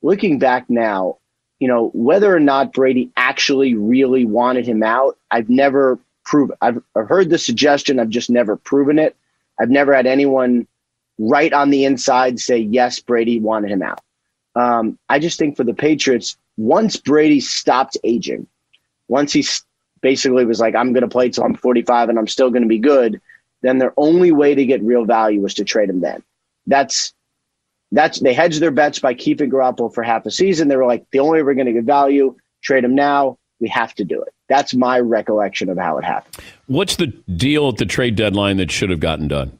[0.02, 1.18] looking back now,
[1.60, 6.52] you know, whether or not Brady actually really wanted him out, I've never proved.
[6.60, 8.00] I've, I've heard the suggestion.
[8.00, 9.16] I've just never proven it.
[9.60, 10.66] I've never had anyone
[11.18, 14.00] right on the inside say yes, Brady wanted him out.
[14.56, 18.46] Um, I just think for the Patriots, once Brady stopped aging,
[19.08, 19.44] once he
[20.00, 22.68] basically was like, I'm going to play till I'm 45 and I'm still going to
[22.68, 23.20] be good,
[23.62, 26.22] then their only way to get real value was to trade him then.
[26.66, 27.14] That's
[27.92, 30.68] that's they hedged their bets by keeping Garoppolo for half a season.
[30.68, 33.38] They were like, the only way we're going to get value, trade him now.
[33.64, 34.28] We have to do it.
[34.46, 36.44] That's my recollection of how it happened.
[36.66, 39.58] What's the deal at the trade deadline that should have gotten done?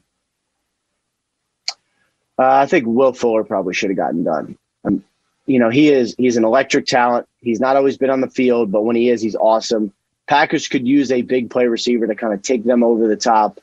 [2.37, 4.59] Uh, I think Will Fuller probably should have gotten done.
[4.85, 5.03] Um,
[5.47, 7.27] you know, he is he's an electric talent.
[7.41, 9.91] He's not always been on the field, but when he is, he's awesome.
[10.27, 13.59] Packers could use a big play receiver to kind of take them over the top.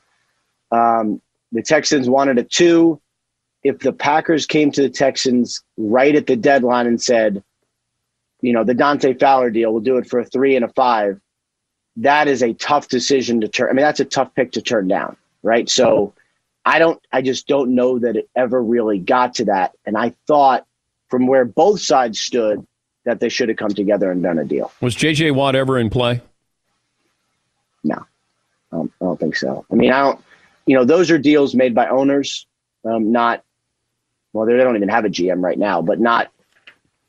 [0.72, 1.22] Um,
[1.52, 3.00] the Texans wanted a two.
[3.62, 7.44] If the Packers came to the Texans right at the deadline and said,
[8.42, 11.20] you know, the Dante Fowler deal, we'll do it for a three and a five,
[11.96, 13.70] that is a tough decision to turn.
[13.70, 15.68] I mean, that's a tough pick to turn down, right?
[15.70, 16.12] So
[16.64, 19.72] I don't, I just don't know that it ever really got to that.
[19.86, 20.66] And I thought
[21.08, 22.66] from where both sides stood
[23.04, 24.72] that they should have come together and done a deal.
[24.80, 25.30] Was J.J.
[25.32, 26.20] Watt ever in play?
[27.84, 27.96] No,
[28.72, 29.66] I don't, I don't think so.
[29.70, 30.20] I mean, I don't,
[30.66, 32.46] you know, those are deals made by owners,
[32.84, 33.44] um, not,
[34.32, 36.30] well, they don't even have a GM right now, but not,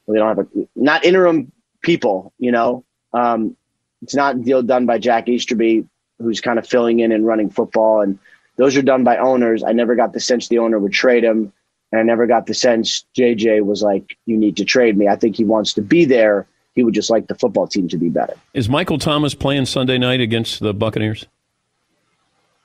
[0.07, 1.51] they don't have a, not interim
[1.81, 2.83] people, you know.
[3.13, 3.55] Um,
[4.01, 5.87] it's not a deal done by Jack Easterby,
[6.19, 8.01] who's kind of filling in and running football.
[8.01, 8.19] And
[8.57, 9.63] those are done by owners.
[9.63, 11.53] I never got the sense the owner would trade him.
[11.91, 15.07] And I never got the sense JJ was like, you need to trade me.
[15.07, 16.47] I think he wants to be there.
[16.75, 18.33] He would just like the football team to be better.
[18.53, 21.27] Is Michael Thomas playing Sunday night against the Buccaneers?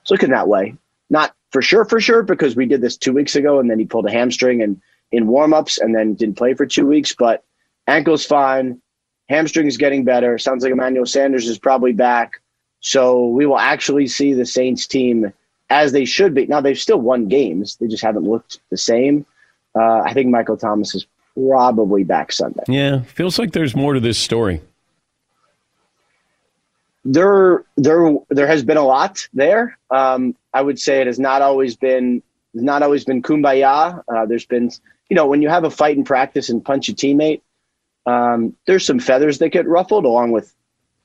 [0.01, 0.75] It's looking that way.
[1.11, 3.85] Not for sure, for sure, because we did this two weeks ago and then he
[3.85, 4.81] pulled a hamstring and
[5.11, 7.15] in warmups and then didn't play for two weeks.
[7.15, 7.45] But
[7.87, 8.81] ankle's fine.
[9.29, 10.39] Hamstring is getting better.
[10.39, 12.41] Sounds like Emmanuel Sanders is probably back.
[12.81, 15.33] So we will actually see the Saints team
[15.69, 16.47] as they should be.
[16.47, 17.77] Now they've still won games.
[17.77, 19.27] They just haven't looked the same.
[19.75, 22.63] Uh, I think Michael Thomas is probably back Sunday.
[22.69, 24.63] Yeah, feels like there's more to this story.
[27.05, 29.79] there there there has been a lot there.
[29.91, 32.23] Um, I would say it has not always been
[32.55, 34.03] not always been kumbaya.
[34.09, 34.71] Uh, there's been
[35.09, 37.43] you know when you have a fight in practice and punch a teammate,
[38.07, 40.55] um, there's some feathers that get ruffled along with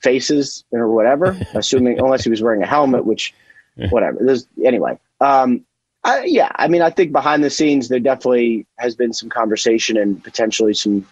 [0.02, 1.38] faces or whatever.
[1.54, 3.34] assuming unless he was wearing a helmet, which
[3.90, 4.20] whatever.
[4.22, 4.98] There's anyway.
[5.20, 5.66] Um,
[6.04, 9.98] I, yeah, I mean, I think behind the scenes there definitely has been some conversation
[9.98, 11.08] and potentially some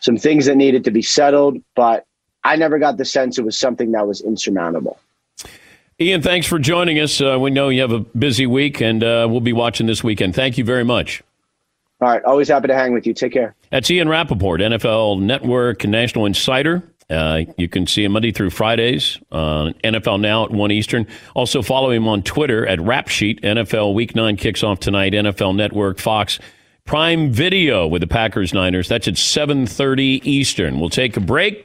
[0.00, 2.06] some things that needed to be settled, but
[2.42, 4.98] I never got the sense it was something that was insurmountable.
[6.00, 7.20] Ian, thanks for joining us.
[7.20, 10.34] Uh, we know you have a busy week, and uh, we'll be watching this weekend.
[10.34, 11.22] Thank you very much.
[12.02, 13.14] All right, always happy to hang with you.
[13.14, 13.54] Take care.
[13.70, 16.82] That's Ian Rapoport, NFL Network National Insider.
[17.08, 21.06] Uh, you can see him Monday through Fridays on NFL Now at 1 Eastern.
[21.36, 23.40] Also follow him on Twitter at RapSheet.
[23.42, 25.12] NFL Week 9 kicks off tonight.
[25.12, 26.40] NFL Network, Fox,
[26.86, 28.88] Prime Video with the Packers Niners.
[28.88, 30.80] That's at 7.30 Eastern.
[30.80, 31.64] We'll take a break.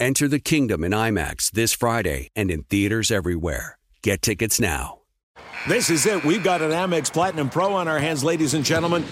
[0.00, 3.78] Enter the kingdom in IMAX this Friday and in theaters everywhere.
[4.00, 4.98] Get tickets now.
[5.66, 6.24] This is it.
[6.24, 9.04] We've got an Amex Platinum Pro on our hands, ladies and gentlemen.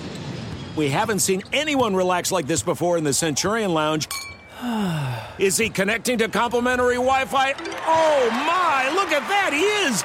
[0.77, 4.07] We haven't seen anyone relax like this before in the Centurion Lounge.
[5.41, 7.53] Is he connecting to complimentary Wi Fi?
[7.87, 9.53] Oh my, look at that!
[9.53, 10.05] He is!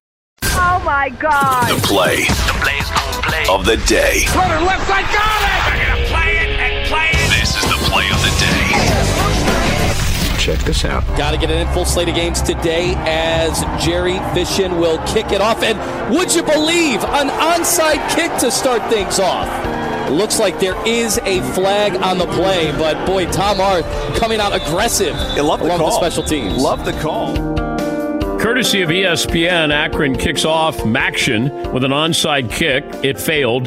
[0.43, 1.69] Oh my God!
[1.69, 4.25] The play, the play's gonna play of the day.
[4.35, 5.77] Runner left side, got it!
[5.77, 7.29] They're gonna play it and play it.
[7.39, 10.37] This is the play of the day.
[10.39, 11.05] Check this out.
[11.15, 15.31] Got to get an in full slate of games today as Jerry Fishin will kick
[15.31, 15.61] it off.
[15.61, 15.77] And
[16.15, 19.47] would you believe an onside kick to start things off?
[20.09, 23.85] Looks like there is a flag on the play, but boy, Tom Arth
[24.17, 25.91] coming out aggressive I love the along call.
[25.91, 26.57] the special teams.
[26.57, 27.50] Love the call.
[28.41, 32.83] Courtesy of ESPN, Akron kicks off MACtion with an onside kick.
[33.05, 33.65] It failed.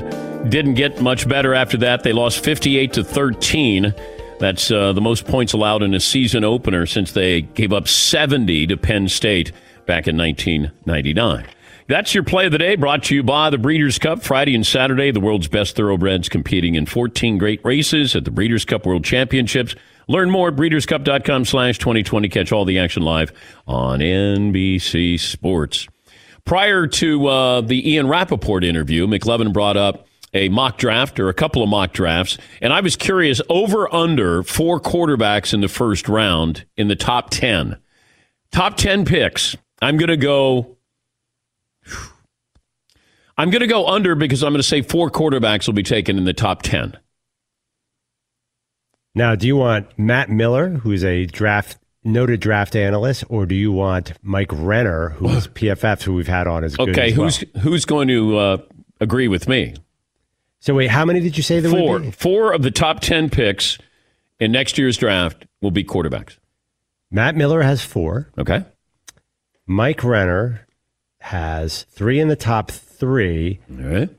[0.50, 2.02] Didn't get much better after that.
[2.02, 3.94] They lost 58 to 13.
[4.40, 8.66] That's uh, the most points allowed in a season opener since they gave up 70
[8.66, 9.52] to Penn State
[9.86, 11.46] back in 1999.
[11.86, 14.24] That's your play of the day brought to you by the Breeders' Cup.
[14.24, 18.64] Friday and Saturday, the world's best thoroughbreds competing in 14 great races at the Breeders'
[18.64, 19.76] Cup World Championships.
[20.08, 22.28] Learn more at breederscup.com slash 2020.
[22.28, 23.32] Catch all the action live
[23.66, 25.88] on NBC Sports.
[26.44, 31.34] Prior to uh, the Ian Rapoport interview, McLovin brought up a mock draft or a
[31.34, 36.08] couple of mock drafts, and I was curious over under four quarterbacks in the first
[36.08, 37.78] round in the top 10.
[38.52, 39.56] Top 10 picks.
[39.80, 40.76] I'm going to go.
[43.36, 46.18] I'm going to go under because I'm going to say four quarterbacks will be taken
[46.18, 46.96] in the top 10.
[49.14, 53.72] Now, do you want Matt Miller, who's a draft noted draft analyst, or do you
[53.72, 57.26] want Mike Renner, who's PFF, who we've had on as good Okay, as well?
[57.26, 58.56] who's who's going to uh,
[59.00, 59.74] agree with me?
[60.60, 61.92] So wait, how many did you say there Four.
[61.94, 62.10] would be?
[62.10, 63.78] Four of the top 10 picks
[64.40, 66.38] in next year's draft will be quarterbacks.
[67.10, 68.30] Matt Miller has four.
[68.38, 68.64] Okay.
[69.66, 70.66] Mike Renner
[71.20, 73.60] has three in the top three.
[73.70, 74.10] All right.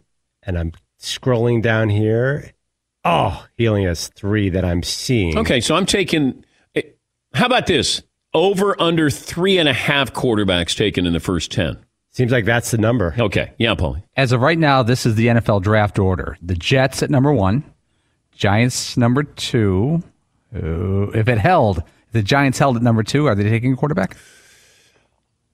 [0.44, 0.72] And I'm
[1.02, 2.52] scrolling down here.
[3.06, 5.38] Oh, he only has three that I'm seeing.
[5.38, 6.44] Okay, so I'm taking.
[6.76, 6.82] eh,
[7.34, 8.02] How about this?
[8.34, 11.78] Over under three and a half quarterbacks taken in the first 10.
[12.12, 13.14] Seems like that's the number.
[13.18, 13.52] Okay.
[13.58, 14.04] Yeah, Paulie.
[14.18, 16.38] As of right now, this is the NFL draft order.
[16.42, 17.64] The Jets at number one,
[18.36, 20.02] Giants number two.
[20.54, 23.76] Uh, if it held, if the Giants held at number two, are they taking a
[23.76, 24.18] quarterback?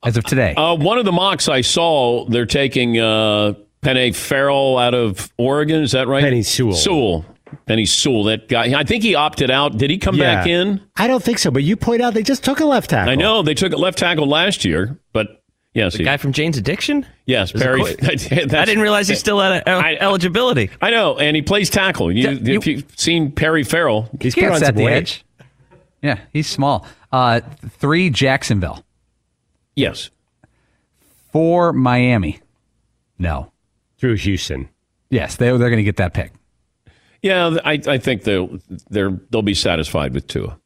[0.03, 0.55] As of today.
[0.55, 5.83] Uh, one of the mocks I saw, they're taking uh, Penny Farrell out of Oregon.
[5.83, 6.23] Is that right?
[6.23, 6.73] Penei Sewell.
[6.73, 7.25] Sewell.
[7.67, 8.23] Penei Sewell.
[8.25, 8.77] That guy.
[8.79, 9.77] I think he opted out.
[9.77, 10.81] Did he come back in?
[10.97, 13.11] I don't think so, but you point out they just took a left tackle.
[13.11, 15.37] I know they took a left tackle last year, but
[15.73, 17.05] Yes, the he- guy from Jane's Addiction.
[17.25, 17.95] Yes, There's Perry.
[17.95, 18.05] qu-
[18.57, 20.69] I didn't realize he still had el- eligibility.
[20.81, 22.11] I know, and he plays tackle.
[22.11, 25.23] You, Yeah, if you've seen Perry Farrell, He gets at the edge.
[26.01, 26.85] Yeah, he's small.
[27.11, 27.39] Uh,
[27.69, 28.83] three, Jacksonville.
[29.75, 30.09] Yes.
[31.31, 32.41] Four, Miami.
[33.17, 33.51] No.
[33.97, 34.67] Through Houston.
[35.09, 36.33] Yes, they, they're going to get that pick.
[37.22, 38.57] Yeah, I, I think they'll
[38.89, 40.57] they're, they'll be satisfied with Tua.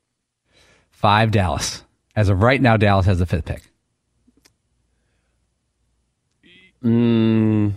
[0.91, 1.84] Five, Dallas.
[2.16, 3.64] As of right now, Dallas has the fifth pick.
[6.84, 7.74] Mm,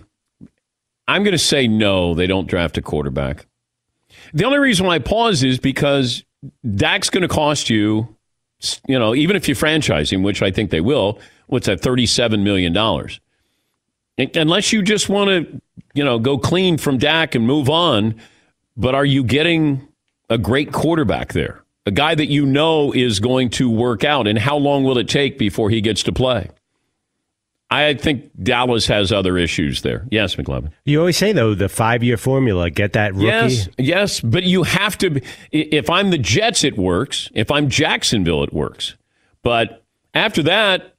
[1.08, 2.14] I'm going to say no.
[2.14, 3.46] They don't draft a quarterback.
[4.32, 6.24] The only reason why I pause is because
[6.74, 8.14] Dak's going to cost you,
[8.86, 11.18] you know, even if you franchise him, which I think they will.
[11.46, 11.80] What's that?
[11.80, 13.20] Thirty-seven million dollars.
[14.34, 15.60] Unless you just want to,
[15.94, 18.14] you know, go clean from Dak and move on.
[18.78, 19.86] But are you getting
[20.30, 21.62] a great quarterback there?
[21.84, 25.08] A guy that you know is going to work out, and how long will it
[25.08, 26.48] take before he gets to play?
[27.70, 30.06] I think Dallas has other issues there.
[30.10, 30.70] Yes, McLovin.
[30.86, 33.26] You always say though the five year formula, get that rookie.
[33.26, 35.10] Yes, yes, but you have to.
[35.10, 35.22] be-
[35.52, 37.30] If I'm the Jets, it works.
[37.34, 38.94] If I'm Jacksonville, it works.
[39.42, 40.94] But after that,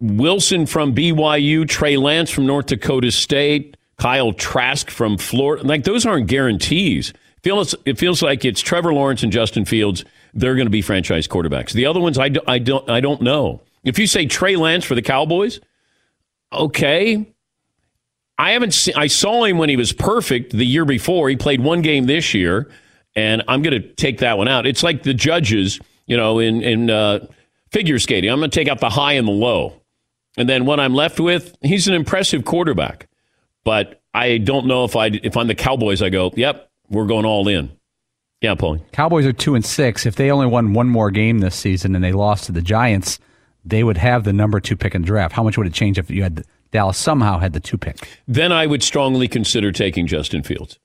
[0.00, 6.06] Wilson from BYU, Trey Lance from North Dakota State, Kyle Trask from Florida, like those
[6.06, 7.12] aren't guarantees.
[7.42, 10.04] Feels it feels like it's Trevor Lawrence and Justin Fields.
[10.32, 11.72] They're going to be franchise quarterbacks.
[11.72, 13.60] The other ones, I, do, I don't, I don't know.
[13.84, 15.60] If you say Trey Lance for the Cowboys,
[16.52, 17.26] okay.
[18.38, 18.94] I haven't seen.
[18.96, 21.28] I saw him when he was perfect the year before.
[21.28, 22.70] He played one game this year,
[23.14, 24.66] and I'm going to take that one out.
[24.66, 27.26] It's like the judges, you know, in in uh,
[27.70, 28.30] figure skating.
[28.30, 29.80] I'm going to take out the high and the low,
[30.36, 33.06] and then what I'm left with, he's an impressive quarterback,
[33.64, 37.24] but I don't know if I if I'm the Cowboys, I go, yep, we're going
[37.24, 37.70] all in.
[38.40, 38.84] Yeah, Paul.
[38.92, 40.04] Cowboys are two and six.
[40.04, 43.20] If they only won one more game this season and they lost to the Giants,
[43.64, 45.32] they would have the number two pick in the draft.
[45.32, 48.08] How much would it change if you had Dallas somehow had the two pick?
[48.26, 50.78] then I would strongly consider taking Justin Fields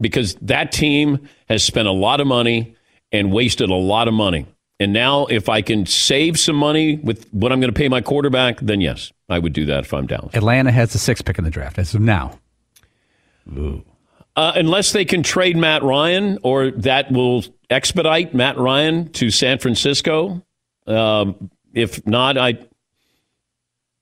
[0.00, 2.76] because that team has spent a lot of money
[3.12, 4.46] and wasted a lot of money.
[4.80, 8.00] And now, if I can save some money with what I'm going to pay my
[8.00, 10.34] quarterback, then yes, I would do that if I'm Dallas.
[10.34, 12.38] Atlanta has the sixth pick in the draft as of now.
[13.46, 19.58] Uh, unless they can trade Matt Ryan, or that will expedite Matt Ryan to San
[19.58, 20.42] Francisco.
[20.86, 22.58] Um, if not, I,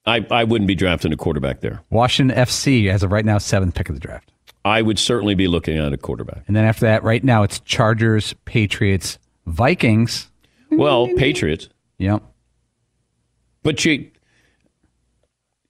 [0.05, 1.81] I I wouldn't be drafting a quarterback there.
[1.89, 4.31] Washington FC as of right now seventh pick of the draft.
[4.63, 6.43] I would certainly be looking at a quarterback.
[6.47, 10.29] And then after that, right now it's Chargers, Patriots, Vikings.
[10.79, 11.69] Well, Patriots.
[11.97, 12.23] Yep.
[13.63, 14.11] But you,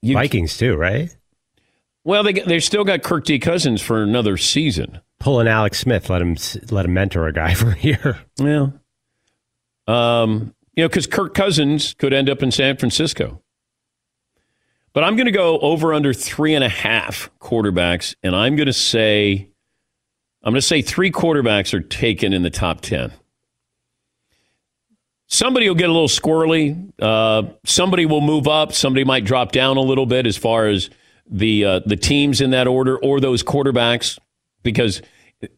[0.04, 1.16] Vikings too, right?
[2.04, 3.40] Well, they they still got Kirk D.
[3.40, 5.00] Cousins for another season.
[5.20, 6.38] Pulling Alex Smith, let him
[6.72, 8.20] let him mentor a guy for a year.
[8.38, 8.68] Yeah.
[9.88, 13.42] Um, you know, because Kirk Cousins could end up in San Francisco.
[14.94, 18.68] But I'm going to go over under three and a half quarterbacks, and I'm going
[18.68, 19.50] to say,
[20.44, 23.12] I'm going to say three quarterbacks are taken in the top ten.
[25.32, 26.92] Somebody will get a little squirrely.
[27.00, 28.74] Uh, somebody will move up.
[28.74, 30.90] Somebody might drop down a little bit as far as
[31.30, 34.18] the uh, the teams in that order or those quarterbacks,
[34.64, 35.04] because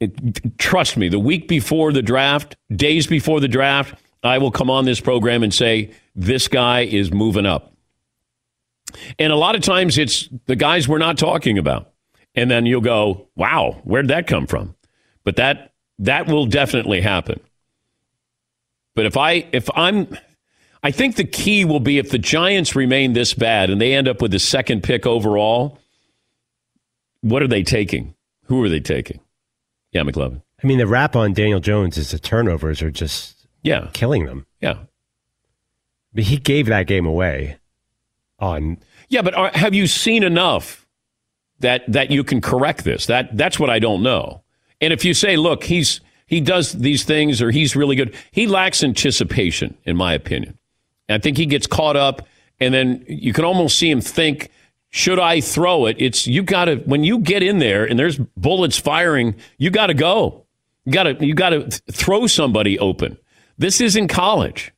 [0.02, 4.70] it, trust me, the week before the draft, days before the draft, I will come
[4.70, 7.74] on this program and say this guy is moving up.
[9.18, 11.94] And a lot of times it's the guys we're not talking about.
[12.36, 14.76] And then you'll go, "Wow, where'd that come from?"
[15.24, 17.40] But that that will definitely happen.
[18.96, 20.18] But if I if I'm
[20.84, 24.08] I think the key will be if the Giants remain this bad and they end
[24.08, 25.78] up with the second pick overall,
[27.22, 28.16] what are they taking?
[28.46, 29.20] Who are they taking?
[29.92, 30.42] Yeah, McLovin.
[30.64, 34.46] I mean, the rap on Daniel Jones is the turnovers are just yeah killing them.
[34.60, 34.78] Yeah.
[36.14, 37.58] But he gave that game away
[38.40, 38.78] on
[39.08, 40.86] Yeah, but are, have you seen enough
[41.60, 43.06] that that you can correct this?
[43.06, 44.44] That that's what I don't know.
[44.82, 46.02] And if you say, look, he's
[46.32, 50.58] he does these things or he's really good, he lacks anticipation, in my opinion.
[51.10, 52.26] And I think he gets caught up,
[52.60, 54.50] and then you can almost see him think,
[54.90, 55.98] should I throw it?
[56.00, 59.88] It's you got to when you get in there and there's bullets firing, you got
[59.88, 60.46] to go.
[60.86, 63.18] You got to you got to throw somebody open.
[63.58, 64.72] This isn't college.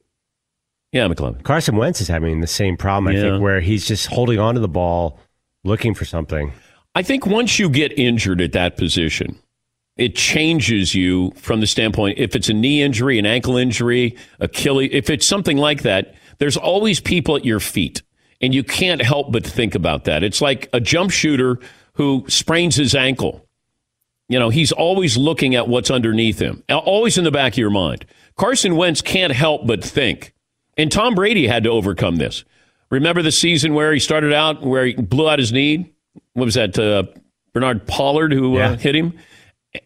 [0.91, 1.43] Yeah, McLovin.
[1.43, 3.21] Carson Wentz is having the same problem, I Yeah.
[3.31, 5.19] think, where he's just holding on to the ball,
[5.63, 6.51] looking for something.
[6.95, 9.39] I think once you get injured at that position,
[9.97, 14.89] it changes you from the standpoint if it's a knee injury, an ankle injury, Achilles,
[14.91, 18.01] if it's something like that, there's always people at your feet.
[18.41, 20.23] And you can't help but think about that.
[20.23, 21.59] It's like a jump shooter
[21.93, 23.47] who sprains his ankle.
[24.27, 27.69] You know, he's always looking at what's underneath him, always in the back of your
[27.69, 28.05] mind.
[28.35, 30.33] Carson Wentz can't help but think.
[30.75, 32.43] And Tom Brady had to overcome this.
[32.89, 35.93] Remember the season where he started out where he blew out his knee?
[36.33, 36.77] What was that?
[36.77, 37.03] Uh,
[37.53, 38.71] Bernard Pollard who Yeah.
[38.71, 39.13] uh, hit him.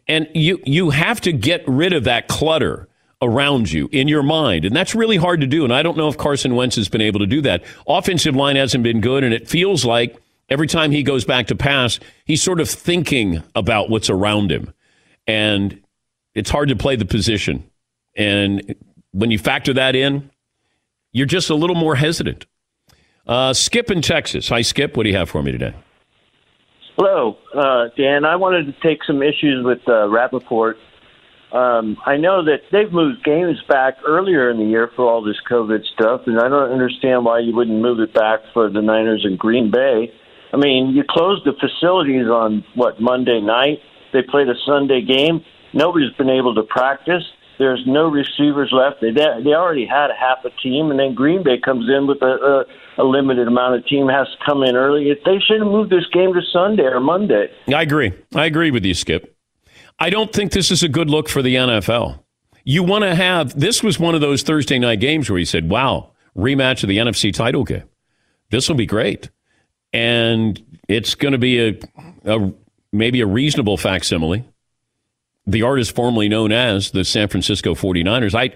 [0.08, 2.88] And you you have to get rid of that clutter
[3.22, 5.64] around you in your mind, and that's really hard to do.
[5.64, 7.64] And I don't know if Carson Wentz has been able to do that.
[7.88, 10.16] Offensive line hasn't been good, and it feels like
[10.50, 14.74] every time he goes back to pass, he's sort of thinking about what's around him,
[15.26, 15.82] and
[16.36, 17.70] it's hard to play the position.
[18.16, 18.76] And
[19.12, 20.30] when you factor that in,
[21.12, 22.46] you're just a little more hesitant.
[23.26, 24.50] Uh, Skip in Texas.
[24.50, 24.96] Hi, Skip.
[24.96, 25.74] What do you have for me today?
[26.98, 28.26] Hello, uh, Dan.
[28.26, 30.78] I wanted to take some issues with uh, Rapoport.
[31.54, 35.38] Um, I know that they've moved games back earlier in the year for all this
[35.48, 39.28] COVID stuff, and I don't understand why you wouldn't move it back for the Niners
[39.30, 40.12] in Green Bay.
[40.52, 43.78] I mean, you closed the facilities on what Monday night.
[44.12, 45.46] They played a Sunday game.
[45.76, 47.24] Nobody's been able to practice.
[47.58, 49.02] There's no receivers left.
[49.02, 52.22] They they already had a half a team, and then Green Bay comes in with
[52.22, 52.66] a,
[52.98, 55.12] a, a limited amount of team has to come in early.
[55.26, 57.50] They should have moved this game to Sunday or Monday.
[57.68, 58.14] I agree.
[58.36, 59.36] I agree with you, Skip.
[60.00, 62.24] I don't think this is a good look for the NFL.
[62.64, 65.70] You want to have this was one of those Thursday night games where you said,
[65.70, 67.84] "Wow, rematch of the NFC title game.
[68.52, 69.30] This will be great,"
[69.94, 71.80] and it's going to be a,
[72.26, 72.54] a
[72.92, 74.46] maybe a reasonable facsimile.
[75.48, 78.36] The artist formerly known as the San Francisco 49ers.
[78.36, 78.54] I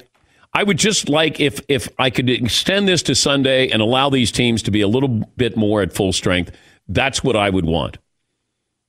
[0.53, 4.31] I would just like if if I could extend this to Sunday and allow these
[4.31, 6.51] teams to be a little bit more at full strength.
[6.87, 7.97] That's what I would want.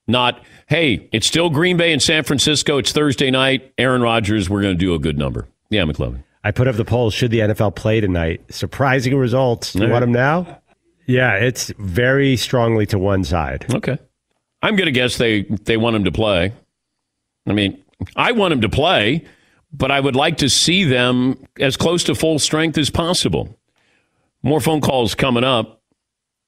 [0.09, 2.79] Not, hey, it's still Green Bay and San Francisco.
[2.79, 3.73] It's Thursday night.
[3.79, 5.47] Aaron Rodgers, we're going to do a good number.
[5.71, 6.25] Yeah, McLovin.
[6.45, 7.11] I put up the poll.
[7.11, 8.43] Should the NFL play tonight?
[8.53, 9.75] Surprising results.
[9.77, 10.61] You want them now?
[11.07, 13.73] Yeah, it's very strongly to one side.
[13.73, 13.97] Okay.
[14.61, 16.53] I'm going to guess they, they want him to play.
[17.47, 17.82] I mean,
[18.17, 19.25] I want him to play,
[19.73, 23.59] but I would like to see them as close to full strength as possible.
[24.43, 25.81] More phone calls coming up.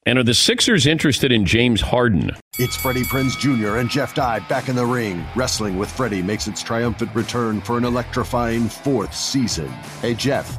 [0.06, 2.32] And are the Sixers interested in James Harden?
[2.58, 3.78] It's Freddie Prinze Jr.
[3.78, 5.24] and Jeff Dye back in the ring.
[5.34, 9.68] Wrestling with Freddie makes its triumphant return for an electrifying fourth season.
[10.02, 10.58] Hey, Jeff,